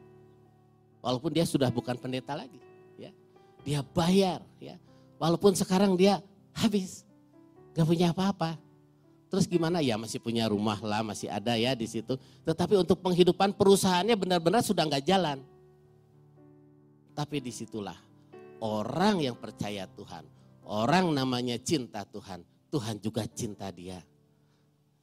Walaupun 1.03 1.35
dia 1.35 1.43
sudah 1.43 1.67
bukan 1.67 1.99
pendeta 1.99 2.31
lagi. 2.31 2.63
Ya. 2.95 3.11
Dia 3.67 3.83
bayar. 3.83 4.39
ya. 4.63 4.79
Walaupun 5.19 5.51
sekarang 5.51 5.99
dia 5.99 6.23
habis. 6.55 7.03
Gak 7.75 7.83
punya 7.83 8.15
apa-apa. 8.15 8.55
Terus 9.27 9.49
gimana? 9.49 9.81
Ya 9.81 9.97
masih 9.97 10.21
punya 10.21 10.45
rumah 10.45 10.77
lah, 10.77 11.01
masih 11.01 11.25
ada 11.25 11.57
ya 11.57 11.73
di 11.73 11.89
situ. 11.89 12.15
Tetapi 12.45 12.77
untuk 12.77 13.01
penghidupan 13.01 13.57
perusahaannya 13.57 14.13
benar-benar 14.13 14.61
sudah 14.61 14.85
nggak 14.85 15.01
jalan. 15.09 15.41
Tapi 17.17 17.41
di 17.41 17.49
situlah 17.49 17.97
orang 18.61 19.25
yang 19.25 19.33
percaya 19.33 19.89
Tuhan. 19.89 20.42
Orang 20.63 21.11
namanya 21.11 21.59
cinta 21.59 22.07
Tuhan. 22.07 22.43
Tuhan 22.71 22.97
juga 23.03 23.27
cinta 23.27 23.69
dia. 23.69 23.99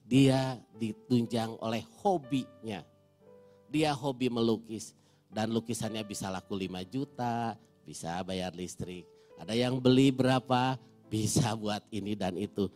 Dia 0.03 0.59
ditunjang 0.75 1.61
oleh 1.63 1.85
hobinya. 2.03 2.83
Dia 3.71 3.95
hobi 3.95 4.27
melukis 4.27 4.99
dan 5.31 5.55
lukisannya 5.55 6.03
bisa 6.03 6.27
laku 6.27 6.59
5 6.59 6.83
juta, 6.91 7.55
bisa 7.87 8.19
bayar 8.27 8.51
listrik. 8.51 9.07
Ada 9.39 9.55
yang 9.55 9.79
beli 9.79 10.11
berapa, 10.11 10.75
bisa 11.07 11.55
buat 11.55 11.87
ini 11.95 12.19
dan 12.19 12.35
itu. 12.35 12.67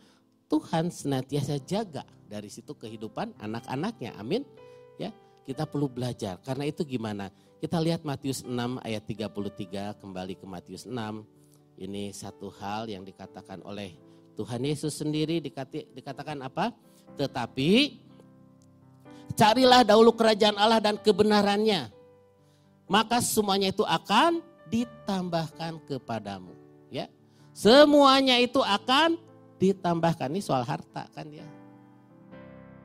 Tuhan 0.47 0.87
senantiasa 0.87 1.59
jaga 1.67 2.07
dari 2.31 2.47
situ 2.47 2.71
kehidupan 2.77 3.35
anak-anaknya. 3.41 4.15
Amin. 4.15 4.47
Ya, 4.95 5.11
kita 5.43 5.67
perlu 5.67 5.91
belajar. 5.91 6.39
Karena 6.39 6.63
itu 6.69 6.87
gimana? 6.87 7.27
Kita 7.59 7.81
lihat 7.81 8.07
Matius 8.07 8.45
6 8.45 8.79
ayat 8.79 9.03
33 9.03 9.99
kembali 9.99 10.33
ke 10.39 10.45
Matius 10.47 10.87
6. 10.87 10.95
Ini 11.75 12.15
satu 12.15 12.47
hal 12.55 12.87
yang 12.87 13.03
dikatakan 13.03 13.59
oleh 13.67 13.95
Tuhan 14.35 14.63
Yesus 14.63 14.95
sendiri 14.99 15.43
dikatakan 15.91 16.39
apa? 16.43 16.71
Tetapi 17.19 17.99
carilah 19.35 19.83
dahulu 19.83 20.15
kerajaan 20.15 20.55
Allah 20.55 20.79
dan 20.79 20.95
kebenarannya 20.95 21.95
maka 22.85 23.17
semuanya 23.21 23.73
itu 23.73 23.81
akan 23.81 24.41
ditambahkan 24.69 25.81
kepadamu. 25.85 26.53
Ya, 26.93 27.09
semuanya 27.51 28.37
itu 28.37 28.61
akan 28.61 29.17
ditambahkan. 29.57 30.29
Ini 30.29 30.41
soal 30.41 30.61
harta 30.65 31.09
kan 31.13 31.27
ya. 31.29 31.45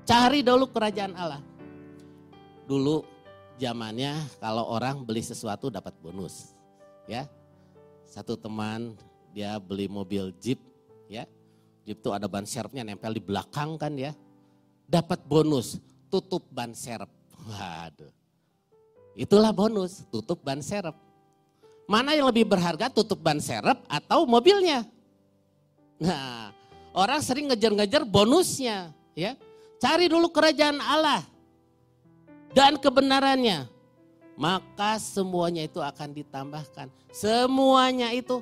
Cari 0.08 0.40
dulu 0.40 0.66
kerajaan 0.72 1.14
Allah. 1.14 1.42
Dulu 2.64 3.04
zamannya 3.60 4.16
kalau 4.40 4.66
orang 4.72 5.04
beli 5.04 5.20
sesuatu 5.20 5.68
dapat 5.68 5.94
bonus. 6.00 6.56
Ya, 7.04 7.28
satu 8.10 8.34
teman 8.34 8.98
dia 9.30 9.54
beli 9.62 9.86
mobil 9.86 10.34
Jeep, 10.42 10.58
ya. 11.06 11.22
Jeep 11.86 12.02
itu 12.02 12.10
ada 12.10 12.26
ban 12.26 12.42
serepnya 12.42 12.82
nempel 12.82 13.14
di 13.14 13.22
belakang 13.22 13.78
kan 13.78 13.94
ya. 13.94 14.10
Dapat 14.90 15.22
bonus, 15.22 15.78
tutup 16.10 16.42
ban 16.50 16.74
serep. 16.74 17.06
Waduh. 17.46 18.10
Itulah 19.14 19.54
bonus, 19.54 20.02
tutup 20.10 20.42
ban 20.42 20.58
serep. 20.58 20.92
Mana 21.86 22.18
yang 22.18 22.26
lebih 22.26 22.50
berharga 22.50 22.90
tutup 22.90 23.22
ban 23.22 23.38
serep 23.38 23.78
atau 23.86 24.26
mobilnya? 24.26 24.82
Nah, 26.02 26.50
orang 26.90 27.22
sering 27.22 27.46
ngejar-ngejar 27.46 28.02
bonusnya, 28.02 28.90
ya. 29.14 29.38
Cari 29.78 30.10
dulu 30.10 30.28
kerajaan 30.34 30.82
Allah 30.82 31.22
dan 32.52 32.76
kebenarannya. 32.76 33.79
Maka 34.40 34.96
semuanya 34.96 35.68
itu 35.68 35.84
akan 35.84 36.16
ditambahkan. 36.16 36.88
Semuanya 37.12 38.08
itu 38.16 38.40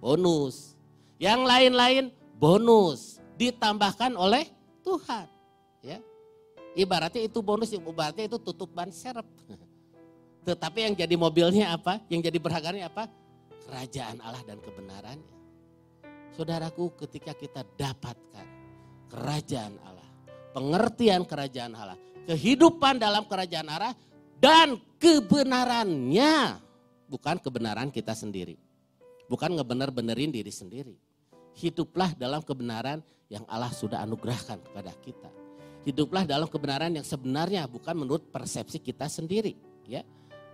bonus. 0.00 0.72
Yang 1.20 1.40
lain-lain 1.44 2.04
bonus 2.40 3.20
ditambahkan 3.36 4.16
oleh 4.16 4.48
Tuhan, 4.80 5.28
ya. 5.84 6.00
Ibaratnya 6.72 7.28
itu 7.28 7.44
bonus, 7.44 7.76
ibaratnya 7.76 8.24
itu 8.24 8.40
tutup 8.40 8.72
ban 8.72 8.88
serep. 8.88 9.28
Tetapi 10.48 10.78
yang 10.88 10.94
jadi 10.96 11.12
mobilnya 11.12 11.76
apa? 11.76 12.00
Yang 12.08 12.32
jadi 12.32 12.38
berharganya 12.40 12.88
apa? 12.88 13.12
Kerajaan 13.68 14.24
Allah 14.24 14.40
dan 14.48 14.64
kebenarannya. 14.64 15.34
Saudaraku 16.32 16.96
ketika 17.04 17.36
kita 17.36 17.68
dapatkan 17.76 18.46
kerajaan 19.12 19.76
Allah, 19.84 20.08
pengertian 20.56 21.28
kerajaan 21.28 21.76
Allah, 21.76 22.00
kehidupan 22.26 22.96
dalam 22.96 23.28
kerajaan 23.28 23.68
Allah 23.68 23.94
dan 24.44 24.76
kebenarannya, 25.00 26.60
bukan 27.08 27.40
kebenaran 27.40 27.88
kita 27.88 28.12
sendiri. 28.12 28.60
Bukan 29.24 29.56
ngebener-benerin 29.56 30.28
diri 30.28 30.52
sendiri. 30.52 31.00
Hiduplah 31.56 32.12
dalam 32.12 32.44
kebenaran 32.44 33.00
yang 33.32 33.48
Allah 33.48 33.72
sudah 33.72 34.04
anugerahkan 34.04 34.60
kepada 34.60 34.92
kita. 35.00 35.32
Hiduplah 35.88 36.28
dalam 36.28 36.44
kebenaran 36.44 36.92
yang 36.92 37.08
sebenarnya 37.08 37.64
bukan 37.64 37.96
menurut 37.96 38.28
persepsi 38.28 38.84
kita 38.84 39.08
sendiri, 39.08 39.56
ya. 39.88 40.04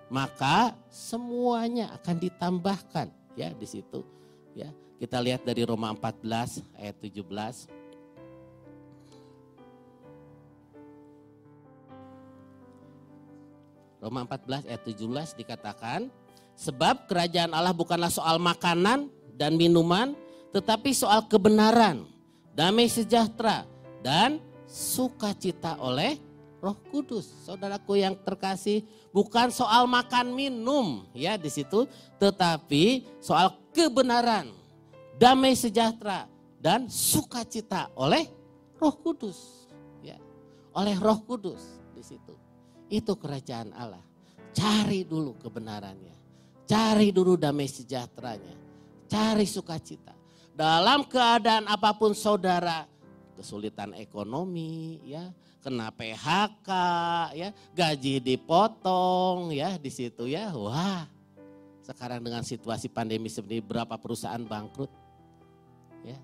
Maka 0.06 0.78
semuanya 0.86 1.90
akan 1.98 2.16
ditambahkan 2.18 3.10
ya 3.34 3.50
di 3.50 3.66
situ, 3.66 4.06
ya. 4.54 4.70
Kita 5.02 5.18
lihat 5.18 5.42
dari 5.42 5.66
Roma 5.66 5.90
14 5.98 6.62
ayat 6.78 6.94
17. 7.02 7.79
Roma 14.00 14.24
14 14.24 14.64
ayat 14.64 14.82
17 14.82 15.36
dikatakan, 15.36 16.08
sebab 16.56 17.04
kerajaan 17.04 17.52
Allah 17.52 17.76
bukanlah 17.76 18.08
soal 18.08 18.40
makanan 18.40 19.12
dan 19.36 19.60
minuman, 19.60 20.16
tetapi 20.50 20.96
soal 20.96 21.28
kebenaran, 21.28 22.08
damai 22.56 22.88
sejahtera, 22.88 23.68
dan 24.00 24.40
sukacita 24.64 25.76
oleh 25.76 26.16
Roh 26.60 26.76
Kudus. 26.88 27.28
Saudaraku 27.44 28.00
yang 28.00 28.16
terkasih, 28.16 28.84
bukan 29.12 29.52
soal 29.52 29.84
makan 29.84 30.32
minum 30.32 31.04
ya 31.12 31.36
di 31.36 31.52
situ, 31.52 31.84
tetapi 32.16 33.04
soal 33.20 33.52
kebenaran, 33.76 34.48
damai 35.20 35.52
sejahtera, 35.52 36.24
dan 36.56 36.88
sukacita 36.88 37.92
oleh 37.96 38.28
Roh 38.80 38.96
Kudus. 38.96 39.68
Ya, 40.00 40.16
oleh 40.72 40.96
Roh 40.96 41.20
Kudus 41.24 41.60
di 41.92 42.00
situ. 42.00 42.39
Itu 42.90 43.14
kerajaan 43.14 43.70
Allah. 43.72 44.02
Cari 44.50 45.06
dulu 45.06 45.38
kebenarannya. 45.38 46.18
Cari 46.66 47.14
dulu 47.14 47.38
damai 47.38 47.70
sejahteranya. 47.70 48.54
Cari 49.06 49.46
sukacita. 49.46 50.14
Dalam 50.50 51.06
keadaan 51.06 51.70
apa 51.70 51.94
pun 51.94 52.12
saudara, 52.12 52.84
kesulitan 53.38 53.94
ekonomi, 53.96 55.00
ya, 55.06 55.30
kena 55.62 55.88
PHK, 55.94 56.68
ya, 57.32 57.48
gaji 57.72 58.20
dipotong, 58.20 59.54
ya, 59.54 59.80
di 59.80 59.88
situ 59.88 60.28
ya, 60.28 60.52
wah. 60.52 61.08
Sekarang 61.80 62.20
dengan 62.20 62.44
situasi 62.44 62.92
pandemi 62.92 63.32
seperti 63.32 63.64
berapa 63.64 63.96
perusahaan 63.96 64.42
bangkrut, 64.42 64.92
ya. 66.04 66.18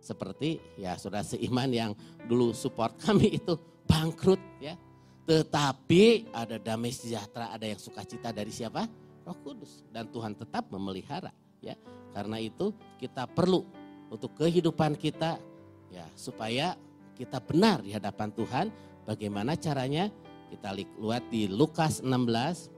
Seperti 0.00 0.62
ya 0.78 0.94
saudara 0.94 1.26
seiman 1.26 1.66
yang 1.74 1.90
dulu 2.30 2.54
support 2.54 2.94
kami 3.02 3.42
itu 3.42 3.54
bangkrut, 3.84 4.40
ya. 4.62 4.74
Tetapi 5.26 6.30
ada 6.30 6.54
damai 6.62 6.94
sejahtera, 6.94 7.50
ada 7.50 7.66
yang 7.66 7.82
sukacita 7.82 8.30
dari 8.30 8.54
siapa? 8.54 8.86
Roh 9.26 9.34
Kudus. 9.42 9.82
Dan 9.90 10.06
Tuhan 10.14 10.38
tetap 10.38 10.70
memelihara. 10.70 11.34
ya. 11.58 11.74
Karena 12.14 12.38
itu 12.38 12.70
kita 13.02 13.26
perlu 13.26 13.66
untuk 14.06 14.38
kehidupan 14.38 14.94
kita 14.94 15.42
ya 15.90 16.06
supaya 16.14 16.78
kita 17.18 17.42
benar 17.42 17.82
di 17.82 17.90
hadapan 17.90 18.30
Tuhan. 18.30 18.70
Bagaimana 19.02 19.58
caranya? 19.58 20.14
Kita 20.46 20.70
lihat 20.70 21.26
di 21.26 21.50
Lukas 21.50 21.98
16. 22.06 22.70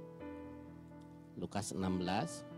Lukas 1.37 1.77
16 1.77 2.49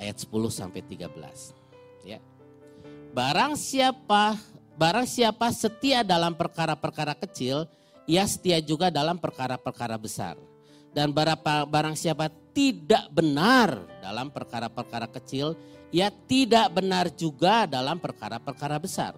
ayat 0.00 0.16
10 0.16 0.32
sampai 0.48 0.80
13. 0.80 1.52
Ya. 2.08 2.18
Barang 3.12 3.56
siapa 3.56 4.36
Barang 4.76 5.08
siapa 5.08 5.48
setia 5.56 6.04
dalam 6.04 6.36
perkara-perkara 6.36 7.16
kecil, 7.16 7.64
ia 8.04 8.28
setia 8.28 8.60
juga 8.60 8.92
dalam 8.92 9.16
perkara-perkara 9.16 9.96
besar. 9.96 10.36
Dan 10.92 11.16
barang 11.16 11.96
siapa 11.96 12.28
tidak 12.52 13.08
benar 13.08 13.80
dalam 14.04 14.28
perkara-perkara 14.28 15.08
kecil, 15.08 15.56
ia 15.88 16.12
tidak 16.12 16.76
benar 16.76 17.08
juga 17.08 17.64
dalam 17.64 17.96
perkara-perkara 17.96 18.76
besar. 18.76 19.16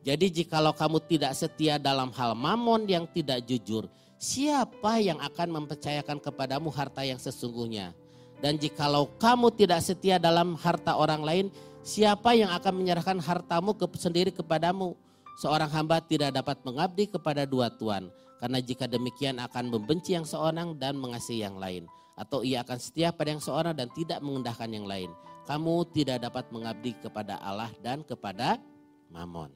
Jadi 0.00 0.40
jikalau 0.40 0.72
kamu 0.72 1.00
tidak 1.04 1.36
setia 1.36 1.76
dalam 1.76 2.08
hal 2.16 2.32
mamon 2.32 2.88
yang 2.88 3.04
tidak 3.04 3.44
jujur, 3.44 3.84
siapa 4.16 5.04
yang 5.04 5.20
akan 5.20 5.64
mempercayakan 5.64 6.16
kepadamu 6.16 6.72
harta 6.72 7.04
yang 7.04 7.20
sesungguhnya? 7.20 7.92
Dan 8.40 8.56
jikalau 8.56 9.12
kamu 9.20 9.52
tidak 9.52 9.84
setia 9.84 10.16
dalam 10.16 10.56
harta 10.60 10.96
orang 10.96 11.24
lain, 11.24 11.46
Siapa 11.84 12.32
yang 12.32 12.48
akan 12.48 12.80
menyerahkan 12.80 13.20
hartamu 13.20 13.76
ke, 13.76 13.84
sendiri 14.00 14.32
kepadamu? 14.32 14.96
Seorang 15.34 15.70
hamba 15.70 15.98
tidak 15.98 16.30
dapat 16.30 16.62
mengabdi 16.62 17.10
kepada 17.10 17.42
dua 17.42 17.70
tuan. 17.74 18.10
Karena 18.38 18.62
jika 18.62 18.86
demikian 18.86 19.42
akan 19.42 19.72
membenci 19.72 20.14
yang 20.14 20.26
seorang 20.26 20.78
dan 20.78 20.94
mengasihi 20.94 21.42
yang 21.42 21.58
lain. 21.58 21.90
Atau 22.14 22.46
ia 22.46 22.62
akan 22.62 22.78
setia 22.78 23.10
pada 23.10 23.34
yang 23.34 23.42
seorang 23.42 23.74
dan 23.74 23.90
tidak 23.90 24.22
mengendahkan 24.22 24.70
yang 24.70 24.86
lain. 24.86 25.10
Kamu 25.44 25.90
tidak 25.90 26.22
dapat 26.22 26.46
mengabdi 26.54 26.94
kepada 27.02 27.42
Allah 27.42 27.68
dan 27.82 28.06
kepada 28.06 28.62
mamon. 29.10 29.50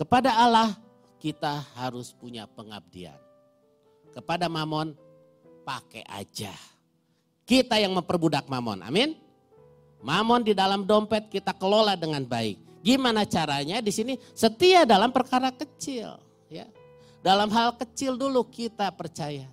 Kepada 0.00 0.32
Allah 0.32 0.72
kita 1.20 1.62
harus 1.76 2.10
punya 2.16 2.48
pengabdian. 2.48 3.20
Kepada 4.16 4.48
mamon 4.48 4.96
pakai 5.62 6.02
aja. 6.08 6.50
Kita 7.44 7.76
yang 7.76 7.92
memperbudak 7.92 8.48
mamon. 8.48 8.80
Amin. 8.82 9.14
Mamon 10.02 10.42
di 10.42 10.56
dalam 10.56 10.82
dompet 10.82 11.30
kita 11.30 11.54
kelola 11.54 11.94
dengan 11.94 12.26
baik. 12.26 12.71
Gimana 12.82 13.22
caranya? 13.22 13.78
Di 13.78 13.94
sini 13.94 14.18
setia 14.34 14.82
dalam 14.82 15.14
perkara 15.14 15.54
kecil, 15.54 16.18
ya. 16.50 16.66
Dalam 17.22 17.46
hal 17.54 17.78
kecil 17.78 18.18
dulu 18.18 18.42
kita 18.50 18.90
percaya. 18.90 19.46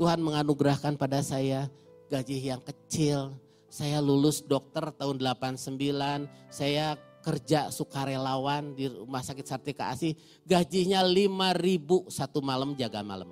Tuhan 0.00 0.24
menganugerahkan 0.24 0.96
pada 0.96 1.20
saya 1.20 1.68
gaji 2.08 2.48
yang 2.48 2.64
kecil. 2.64 3.36
Saya 3.68 4.00
lulus 4.00 4.40
dokter 4.40 4.80
tahun 4.96 5.20
89, 5.20 6.24
saya 6.48 6.96
kerja 7.20 7.68
sukarelawan 7.68 8.72
di 8.72 8.88
Rumah 8.88 9.20
Sakit 9.20 9.44
Sartika 9.44 9.92
Asih, 9.92 10.16
gajinya 10.48 11.04
5 11.04 11.52
ribu 11.52 12.08
satu 12.08 12.40
malam 12.40 12.72
jaga 12.80 13.04
malam. 13.04 13.28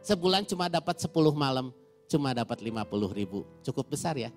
Sebulan 0.00 0.48
cuma 0.48 0.72
dapat 0.72 0.96
10 0.96 1.12
malam, 1.36 1.68
cuma 2.08 2.32
dapat 2.32 2.64
50 2.64 3.12
ribu. 3.12 3.44
Cukup 3.60 3.92
besar 3.92 4.16
ya 4.16 4.32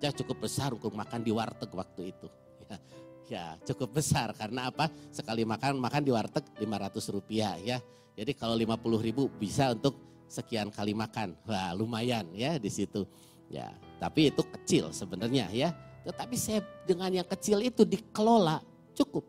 ya 0.00 0.10
cukup 0.16 0.48
besar 0.48 0.72
untuk 0.72 0.96
makan 0.96 1.20
di 1.20 1.30
warteg 1.30 1.68
waktu 1.70 2.16
itu. 2.16 2.26
Ya, 3.30 3.54
cukup 3.62 4.02
besar 4.02 4.34
karena 4.34 4.74
apa? 4.74 4.90
Sekali 5.14 5.46
makan 5.46 5.78
makan 5.78 6.02
di 6.02 6.10
warteg 6.10 6.42
500 6.58 7.14
rupiah 7.14 7.54
ya. 7.62 7.78
Jadi 8.18 8.34
kalau 8.34 8.58
50 8.58 9.06
ribu 9.06 9.30
bisa 9.30 9.70
untuk 9.70 9.94
sekian 10.26 10.66
kali 10.66 10.98
makan. 10.98 11.38
Wah 11.46 11.70
lumayan 11.70 12.26
ya 12.34 12.58
di 12.58 12.66
situ. 12.66 13.06
Ya, 13.46 13.70
tapi 14.02 14.34
itu 14.34 14.42
kecil 14.42 14.90
sebenarnya 14.90 15.46
ya. 15.54 15.70
Tetapi 16.02 16.34
saya 16.34 16.66
dengan 16.82 17.22
yang 17.22 17.28
kecil 17.30 17.62
itu 17.62 17.86
dikelola 17.86 18.66
cukup. 18.98 19.22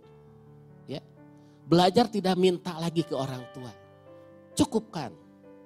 Ya. 0.90 1.06
Belajar 1.70 2.10
tidak 2.10 2.34
minta 2.42 2.74
lagi 2.82 3.06
ke 3.06 3.14
orang 3.14 3.46
tua. 3.54 3.70
Cukupkan. 4.58 5.14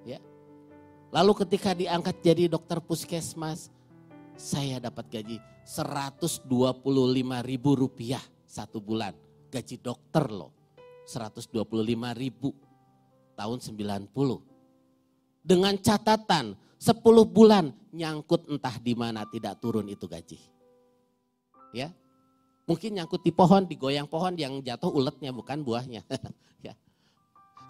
Ya. 0.04 0.20
Lalu 1.08 1.32
ketika 1.40 1.72
diangkat 1.72 2.20
jadi 2.20 2.52
dokter 2.52 2.84
puskesmas, 2.84 3.72
saya 4.36 4.76
dapat 4.78 5.08
gaji 5.08 5.36
125 5.64 6.46
ribu 7.42 7.70
rupiah 7.74 8.22
satu 8.44 8.78
bulan. 8.78 9.16
Gaji 9.50 9.80
dokter 9.80 10.28
loh, 10.28 10.52
125 11.08 11.56
ribu 12.14 12.52
tahun 13.34 13.58
90. 13.58 14.12
Dengan 15.40 15.74
catatan 15.80 16.54
10 16.76 17.00
bulan 17.24 17.72
nyangkut 17.90 18.52
entah 18.52 18.76
di 18.76 18.92
mana 18.92 19.24
tidak 19.26 19.56
turun 19.58 19.88
itu 19.88 20.04
gaji. 20.04 20.38
Ya, 21.72 21.90
mungkin 22.68 23.00
nyangkut 23.00 23.24
di 23.24 23.32
pohon, 23.32 23.64
digoyang 23.64 24.06
pohon 24.06 24.36
yang 24.36 24.60
jatuh 24.60 24.92
uletnya 24.92 25.32
bukan 25.32 25.64
buahnya. 25.64 26.04
ya. 26.66 26.76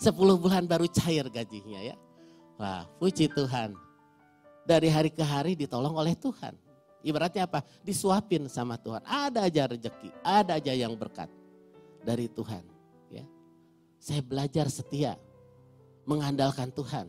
10 0.03 0.13
bulan 0.43 0.67
baru 0.67 0.91
cair 0.91 1.31
gajinya 1.31 1.81
ya. 1.81 1.97
Wah, 2.57 2.89
puji 2.99 3.29
Tuhan 3.31 3.86
dari 4.67 4.91
hari 4.91 5.15
ke 5.15 5.23
hari 5.23 5.55
ditolong 5.55 5.95
oleh 5.95 6.19
Tuhan. 6.19 6.59
Ibaratnya 7.07 7.47
apa? 7.47 7.63
Disuapin 7.87 8.51
sama 8.51 8.75
Tuhan. 8.75 8.99
Ada 9.07 9.47
aja 9.47 9.63
rezeki, 9.71 10.11
ada 10.27 10.59
aja 10.59 10.75
yang 10.75 10.99
berkat 10.99 11.31
dari 12.03 12.27
Tuhan. 12.27 12.67
Ya, 13.07 13.23
saya 14.03 14.19
belajar 14.27 14.67
setia, 14.67 15.15
mengandalkan 16.03 16.75
Tuhan. 16.75 17.07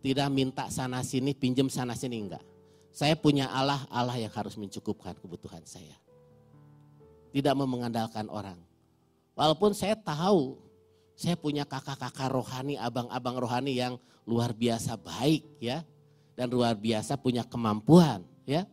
Tidak 0.00 0.28
minta 0.32 0.72
sana 0.72 1.04
sini, 1.04 1.36
pinjam 1.36 1.68
sana 1.68 1.92
sini 1.92 2.16
enggak. 2.16 2.40
Saya 2.88 3.12
punya 3.20 3.52
Allah, 3.52 3.84
Allah 3.92 4.16
yang 4.16 4.32
harus 4.32 4.56
mencukupkan 4.56 5.12
kebutuhan 5.20 5.60
saya. 5.68 5.94
Tidak 7.30 7.52
mau 7.52 7.68
mengandalkan 7.68 8.26
orang. 8.32 8.56
Walaupun 9.36 9.76
saya 9.76 9.94
tahu 9.94 10.56
saya 11.20 11.36
punya 11.36 11.68
kakak-kakak 11.68 12.32
rohani, 12.32 12.80
abang-abang 12.80 13.36
rohani 13.36 13.76
yang 13.76 14.00
luar 14.24 14.56
biasa 14.56 14.96
baik 14.96 15.44
ya 15.60 15.84
dan 16.40 16.48
luar 16.48 16.72
biasa 16.72 17.20
punya 17.20 17.44
kemampuan 17.44 18.24
ya. 18.48 18.64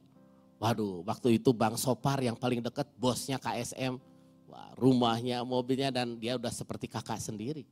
Waduh, 0.56 1.04
waktu 1.04 1.36
itu 1.36 1.52
Bang 1.52 1.76
Sopar 1.76 2.24
yang 2.24 2.40
paling 2.40 2.64
dekat 2.64 2.88
bosnya 2.96 3.36
KSM 3.36 4.00
Wah, 4.48 4.72
rumahnya, 4.80 5.44
mobilnya 5.44 5.92
dan 5.92 6.16
dia 6.16 6.40
udah 6.40 6.50
seperti 6.50 6.88
kakak 6.88 7.20
sendiri. 7.20 7.68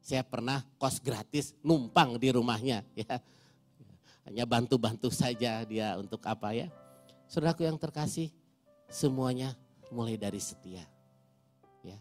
Saya 0.00 0.22
pernah 0.22 0.62
kos 0.78 1.02
gratis 1.02 1.52
numpang 1.66 2.14
di 2.14 2.30
rumahnya 2.30 2.86
ya. 2.94 3.18
Hanya 4.30 4.46
bantu-bantu 4.46 5.10
saja 5.10 5.66
dia 5.66 5.98
untuk 5.98 6.22
apa 6.22 6.54
ya. 6.54 6.70
Saudaraku 7.26 7.66
yang 7.66 7.74
terkasih, 7.74 8.30
semuanya 8.86 9.58
mulai 9.90 10.14
dari 10.14 10.38
setia. 10.38 10.86
Ya. 11.82 11.98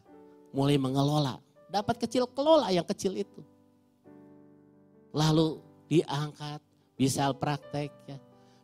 Mulai 0.54 0.78
mengelola, 0.78 1.41
dapat 1.74 1.98
kecil 1.98 2.30
kelola 2.30 2.69
yang 2.69 2.86
kecil 2.86 3.17
itu. 3.17 3.41
Lalu 5.10 5.58
diangkat, 5.89 6.62
bisa 6.99 7.31
praktek 7.31 7.95
ya. 8.12 8.19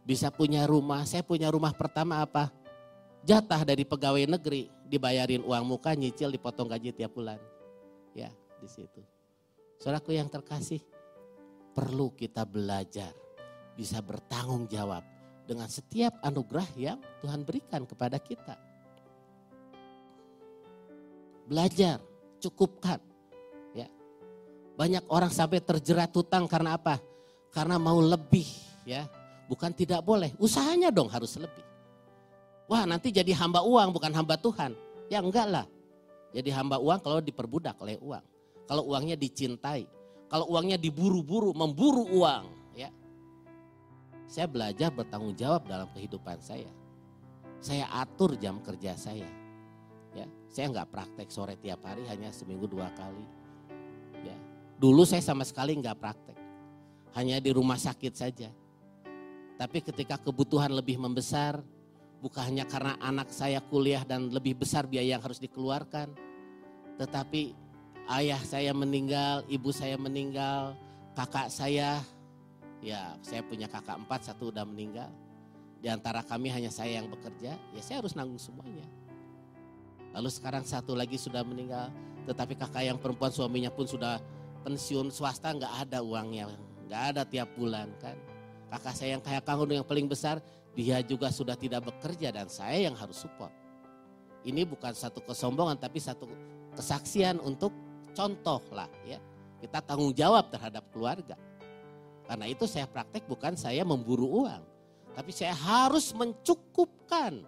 Bisa 0.06 0.30
punya 0.30 0.68
rumah, 0.68 1.08
saya 1.08 1.24
punya 1.26 1.50
rumah 1.50 1.74
pertama 1.74 2.22
apa? 2.22 2.52
Jatah 3.26 3.66
dari 3.66 3.88
pegawai 3.88 4.38
negeri, 4.38 4.70
dibayarin 4.86 5.42
uang 5.42 5.66
muka, 5.66 5.98
nyicil, 5.98 6.30
dipotong 6.30 6.70
gaji 6.70 6.94
tiap 6.94 7.18
bulan. 7.18 7.42
Ya, 8.14 8.30
di 8.62 8.70
situ. 8.70 9.02
Saudaraku 9.82 10.14
yang 10.14 10.30
terkasih, 10.30 10.78
perlu 11.74 12.14
kita 12.14 12.46
belajar, 12.46 13.18
bisa 13.74 13.98
bertanggung 14.06 14.70
jawab 14.70 15.02
dengan 15.50 15.66
setiap 15.66 16.22
anugerah 16.22 16.70
yang 16.78 17.02
Tuhan 17.26 17.42
berikan 17.42 17.90
kepada 17.90 18.22
kita. 18.22 18.62
Belajar, 21.50 21.98
cukupkan. 22.38 23.02
Ya. 23.74 23.90
Banyak 24.78 25.10
orang 25.10 25.34
sampai 25.34 25.66
terjerat 25.66 26.14
hutang 26.14 26.46
karena 26.46 26.78
apa? 26.78 27.02
Karena 27.56 27.80
mau 27.80 28.04
lebih, 28.04 28.46
ya. 28.84 29.08
Bukan 29.48 29.72
tidak 29.72 30.04
boleh, 30.04 30.36
usahanya 30.42 30.92
dong 30.92 31.08
harus 31.08 31.40
lebih. 31.40 31.64
Wah, 32.68 32.84
nanti 32.84 33.14
jadi 33.14 33.32
hamba 33.38 33.64
uang 33.64 33.94
bukan 33.96 34.12
hamba 34.12 34.36
Tuhan. 34.36 34.74
Ya 35.08 35.22
enggak 35.22 35.48
lah. 35.48 35.66
Jadi 36.34 36.50
hamba 36.52 36.82
uang 36.82 37.00
kalau 37.00 37.22
diperbudak 37.24 37.78
oleh 37.80 37.96
uang. 38.02 38.26
Kalau 38.66 38.84
uangnya 38.90 39.14
dicintai. 39.16 39.86
Kalau 40.26 40.50
uangnya 40.50 40.76
diburu-buru, 40.82 41.54
memburu 41.54 42.10
uang. 42.10 42.74
Ya. 42.74 42.90
Saya 44.26 44.50
belajar 44.50 44.90
bertanggung 44.90 45.38
jawab 45.38 45.70
dalam 45.70 45.86
kehidupan 45.94 46.42
saya. 46.42 46.68
Saya 47.62 47.86
atur 47.94 48.34
jam 48.42 48.58
kerja 48.66 48.98
saya. 48.98 49.30
Ya, 50.18 50.26
saya 50.50 50.72
nggak 50.74 50.90
praktek 50.90 51.30
sore 51.30 51.60
tiap 51.62 51.86
hari, 51.86 52.08
hanya 52.10 52.34
seminggu 52.34 52.66
dua 52.66 52.90
kali. 52.98 53.26
Ya, 54.26 54.36
dulu 54.82 55.06
saya 55.06 55.20
sama 55.20 55.44
sekali 55.44 55.76
nggak 55.76 56.00
praktek, 56.00 56.38
hanya 57.16 57.40
di 57.40 57.50
rumah 57.56 57.80
sakit 57.80 58.14
saja. 58.14 58.52
Tapi 59.56 59.80
ketika 59.80 60.20
kebutuhan 60.20 60.68
lebih 60.76 61.00
membesar, 61.00 61.64
bukan 62.20 62.44
hanya 62.44 62.68
karena 62.68 63.00
anak 63.00 63.32
saya 63.32 63.64
kuliah 63.64 64.04
dan 64.04 64.28
lebih 64.28 64.60
besar 64.60 64.84
biaya 64.84 65.16
yang 65.16 65.24
harus 65.24 65.40
dikeluarkan, 65.40 66.12
tetapi 67.00 67.56
ayah 68.20 68.40
saya 68.44 68.76
meninggal, 68.76 69.48
ibu 69.48 69.72
saya 69.72 69.96
meninggal, 69.96 70.76
kakak 71.16 71.48
saya, 71.48 72.04
ya 72.84 73.16
saya 73.24 73.40
punya 73.48 73.72
kakak 73.72 73.96
empat, 73.96 74.28
satu 74.28 74.52
udah 74.52 74.68
meninggal. 74.68 75.08
Di 75.80 75.88
antara 75.88 76.20
kami 76.20 76.52
hanya 76.52 76.68
saya 76.68 77.00
yang 77.00 77.08
bekerja, 77.08 77.56
ya 77.56 77.82
saya 77.82 78.04
harus 78.04 78.12
nanggung 78.12 78.42
semuanya. 78.42 78.84
Lalu 80.12 80.30
sekarang 80.32 80.68
satu 80.68 81.00
lagi 81.00 81.16
sudah 81.16 81.48
meninggal, 81.48 81.96
tetapi 82.28 82.60
kakak 82.60 82.84
yang 82.84 83.00
perempuan 83.00 83.32
suaminya 83.32 83.72
pun 83.72 83.88
sudah 83.88 84.20
pensiun 84.68 85.16
swasta 85.16 85.56
nggak 85.56 85.88
ada 85.88 86.04
uangnya, 86.04 86.52
nggak 86.86 87.04
ada 87.16 87.22
tiap 87.26 87.50
bulan 87.58 87.90
kan. 88.02 88.18
Kakak 88.70 88.94
saya 88.98 89.18
yang 89.18 89.24
kaya 89.24 89.40
kanggung 89.42 89.70
yang 89.70 89.86
paling 89.86 90.10
besar 90.10 90.42
dia 90.76 91.00
juga 91.06 91.32
sudah 91.32 91.56
tidak 91.56 91.88
bekerja 91.88 92.36
dan 92.36 92.52
saya 92.52 92.90
yang 92.90 92.96
harus 92.98 93.24
support. 93.24 93.54
Ini 94.46 94.68
bukan 94.68 94.94
satu 94.94 95.24
kesombongan 95.26 95.80
tapi 95.80 95.98
satu 95.98 96.30
kesaksian 96.78 97.42
untuk 97.42 97.74
contoh 98.14 98.62
lah 98.76 98.92
ya. 99.08 99.18
Kita 99.64 99.82
tanggung 99.82 100.14
jawab 100.14 100.52
terhadap 100.54 100.86
keluarga. 100.94 101.34
Karena 102.26 102.46
itu 102.50 102.66
saya 102.70 102.86
praktek 102.86 103.26
bukan 103.26 103.58
saya 103.58 103.82
memburu 103.82 104.46
uang. 104.46 104.64
Tapi 105.16 105.32
saya 105.32 105.56
harus 105.56 106.12
mencukupkan 106.12 107.42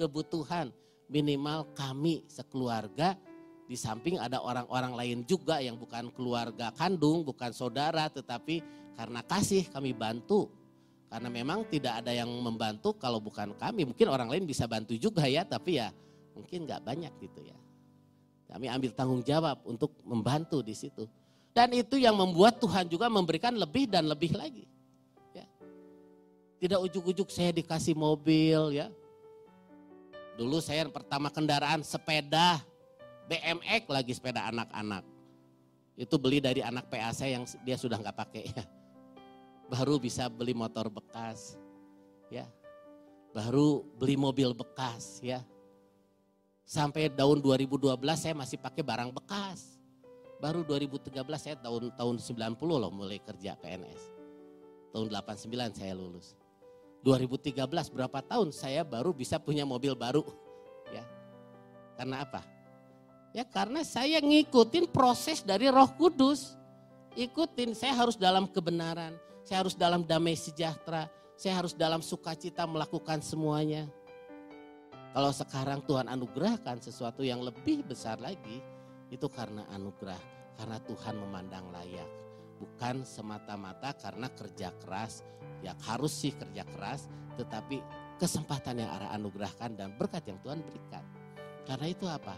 kebutuhan 0.00 0.72
minimal 1.06 1.68
kami 1.76 2.24
sekeluarga 2.26 3.14
di 3.66 3.74
samping 3.74 4.22
ada 4.22 4.38
orang-orang 4.38 4.94
lain 4.94 5.18
juga 5.26 5.58
yang 5.58 5.74
bukan 5.74 6.14
keluarga 6.14 6.70
kandung, 6.70 7.26
bukan 7.26 7.50
saudara, 7.50 8.06
tetapi 8.06 8.62
karena 8.94 9.20
kasih 9.26 9.66
kami 9.68 9.90
bantu 9.90 10.46
karena 11.06 11.30
memang 11.30 11.62
tidak 11.70 12.02
ada 12.02 12.10
yang 12.10 12.26
membantu 12.28 12.94
kalau 12.98 13.22
bukan 13.22 13.54
kami. 13.54 13.86
Mungkin 13.86 14.06
orang 14.10 14.30
lain 14.30 14.46
bisa 14.46 14.66
bantu 14.66 14.94
juga 14.98 15.26
ya, 15.26 15.46
tapi 15.46 15.78
ya 15.78 15.90
mungkin 16.34 16.66
nggak 16.66 16.82
banyak 16.82 17.12
gitu 17.22 17.46
ya. 17.46 17.56
Kami 18.46 18.70
ambil 18.70 18.90
tanggung 18.94 19.22
jawab 19.26 19.62
untuk 19.66 19.94
membantu 20.06 20.62
di 20.62 20.74
situ. 20.74 21.06
Dan 21.50 21.72
itu 21.74 21.98
yang 21.98 22.14
membuat 22.14 22.62
Tuhan 22.62 22.86
juga 22.86 23.10
memberikan 23.10 23.54
lebih 23.56 23.90
dan 23.90 24.06
lebih 24.06 24.36
lagi. 24.36 24.68
Ya. 25.34 25.46
Tidak 26.62 26.78
ujuk-ujuk 26.84 27.32
saya 27.32 27.50
dikasih 27.50 27.96
mobil 27.96 28.76
ya. 28.76 28.86
Dulu 30.36 30.60
saya 30.60 30.84
pertama 30.92 31.32
kendaraan 31.32 31.80
sepeda 31.80 32.60
BMX 33.26 33.82
lagi 33.90 34.12
sepeda 34.14 34.46
anak-anak. 34.48 35.04
Itu 35.96 36.20
beli 36.20 36.38
dari 36.38 36.60
anak 36.60 36.86
PA 36.92 37.10
saya 37.10 37.40
yang 37.40 37.44
dia 37.64 37.76
sudah 37.80 37.98
nggak 37.98 38.16
pakai 38.16 38.42
ya 38.52 38.64
baru 39.66 39.98
bisa 39.98 40.30
beli 40.30 40.54
motor 40.54 40.86
bekas, 40.86 41.58
ya, 42.30 42.46
baru 43.34 43.82
beli 43.98 44.14
mobil 44.14 44.54
bekas, 44.54 45.18
ya. 45.22 45.42
Sampai 46.66 47.06
tahun 47.06 47.38
2012 47.38 47.94
saya 48.18 48.34
masih 48.34 48.58
pakai 48.58 48.82
barang 48.82 49.14
bekas. 49.14 49.78
Baru 50.42 50.66
2013 50.66 51.14
saya 51.38 51.56
tahun 51.62 51.94
tahun 51.94 52.16
90 52.18 52.58
loh 52.66 52.90
mulai 52.90 53.22
kerja 53.22 53.54
PNS. 53.54 54.02
Tahun 54.90 55.06
89 55.06 55.78
saya 55.78 55.94
lulus. 55.94 56.34
2013 57.06 57.54
berapa 57.70 58.18
tahun 58.18 58.50
saya 58.50 58.82
baru 58.82 59.14
bisa 59.14 59.38
punya 59.38 59.62
mobil 59.62 59.94
baru. 59.94 60.26
Ya. 60.90 61.06
Karena 61.94 62.26
apa? 62.26 62.42
Ya 63.36 63.44
karena 63.44 63.84
saya 63.84 64.16
ngikutin 64.24 64.88
proses 64.88 65.44
dari 65.44 65.68
Roh 65.68 65.92
Kudus. 66.00 66.56
Ikutin, 67.12 67.76
saya 67.76 67.92
harus 67.92 68.16
dalam 68.16 68.48
kebenaran 68.48 69.12
saya 69.46 69.62
harus 69.62 69.78
dalam 69.78 70.02
damai 70.02 70.34
sejahtera, 70.34 71.06
saya 71.38 71.62
harus 71.62 71.70
dalam 71.70 72.02
sukacita 72.02 72.66
melakukan 72.66 73.22
semuanya. 73.22 73.86
Kalau 75.14 75.30
sekarang 75.30 75.86
Tuhan 75.86 76.10
anugerahkan 76.10 76.82
sesuatu 76.82 77.22
yang 77.22 77.46
lebih 77.46 77.86
besar 77.86 78.18
lagi, 78.18 78.58
itu 79.06 79.30
karena 79.30 79.62
anugerah, 79.70 80.18
karena 80.58 80.82
Tuhan 80.82 81.14
memandang 81.22 81.70
layak. 81.70 82.10
Bukan 82.58 83.06
semata-mata 83.06 83.94
karena 83.94 84.26
kerja 84.34 84.74
keras, 84.82 85.22
ya 85.62 85.78
harus 85.86 86.10
sih 86.10 86.34
kerja 86.34 86.66
keras, 86.66 87.06
tetapi 87.38 87.78
kesempatan 88.18 88.82
yang 88.82 88.90
arah 88.98 89.14
anugerahkan 89.14 89.78
dan 89.78 89.94
berkat 89.94 90.26
yang 90.26 90.42
Tuhan 90.42 90.58
berikan. 90.58 91.06
Karena 91.62 91.86
itu 91.86 92.10
apa? 92.10 92.34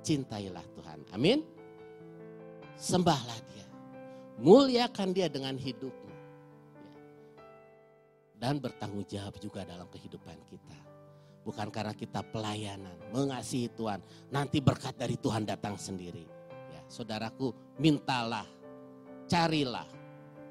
Cintailah 0.00 0.64
Tuhan. 0.76 0.98
Amin. 1.12 1.44
Sembahlah 2.80 3.38
dia. 3.52 3.66
Muliakan 4.40 5.12
dia 5.12 5.28
dengan 5.28 5.52
hidupmu 5.54 6.10
dan 8.40 8.56
bertanggung 8.56 9.04
jawab 9.04 9.36
juga 9.36 9.68
dalam 9.68 9.84
kehidupan 9.92 10.40
kita. 10.48 10.78
Bukan 11.44 11.68
karena 11.68 11.92
kita 11.92 12.24
pelayanan, 12.24 12.96
mengasihi 13.12 13.68
Tuhan, 13.76 14.00
nanti 14.32 14.64
berkat 14.64 14.96
dari 14.96 15.20
Tuhan 15.20 15.44
datang 15.44 15.76
sendiri. 15.76 16.24
Ya, 16.72 16.80
saudaraku, 16.88 17.52
mintalah, 17.76 18.48
carilah, 19.28 19.84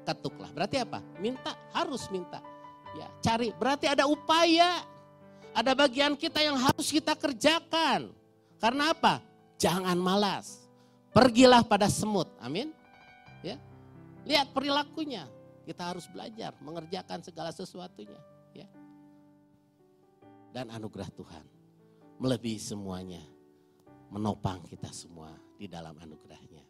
ketuklah. 0.06 0.50
Berarti 0.54 0.82
apa? 0.82 1.02
Minta, 1.18 1.54
harus 1.74 2.06
minta. 2.14 2.38
Ya, 2.94 3.06
cari, 3.22 3.50
berarti 3.54 3.90
ada 3.90 4.06
upaya. 4.06 4.86
Ada 5.50 5.74
bagian 5.74 6.14
kita 6.14 6.46
yang 6.46 6.54
harus 6.54 6.94
kita 6.94 7.18
kerjakan. 7.18 8.14
Karena 8.62 8.94
apa? 8.94 9.18
Jangan 9.60 10.00
malas. 10.00 10.64
Pergilah 11.12 11.60
pada 11.60 11.92
semut. 11.92 12.32
Amin. 12.40 12.72
Ya. 13.44 13.60
Lihat 14.24 14.56
perilakunya 14.56 15.28
kita 15.68 15.92
harus 15.92 16.08
belajar 16.08 16.56
mengerjakan 16.64 17.20
segala 17.20 17.52
sesuatunya, 17.52 18.16
ya. 18.56 18.66
Dan 20.50 20.72
anugerah 20.72 21.12
Tuhan 21.12 21.44
melebihi 22.18 22.58
semuanya, 22.58 23.22
menopang 24.08 24.64
kita 24.64 24.88
semua 24.90 25.30
di 25.60 25.68
dalam 25.68 25.94
anugerahnya. 25.94 26.69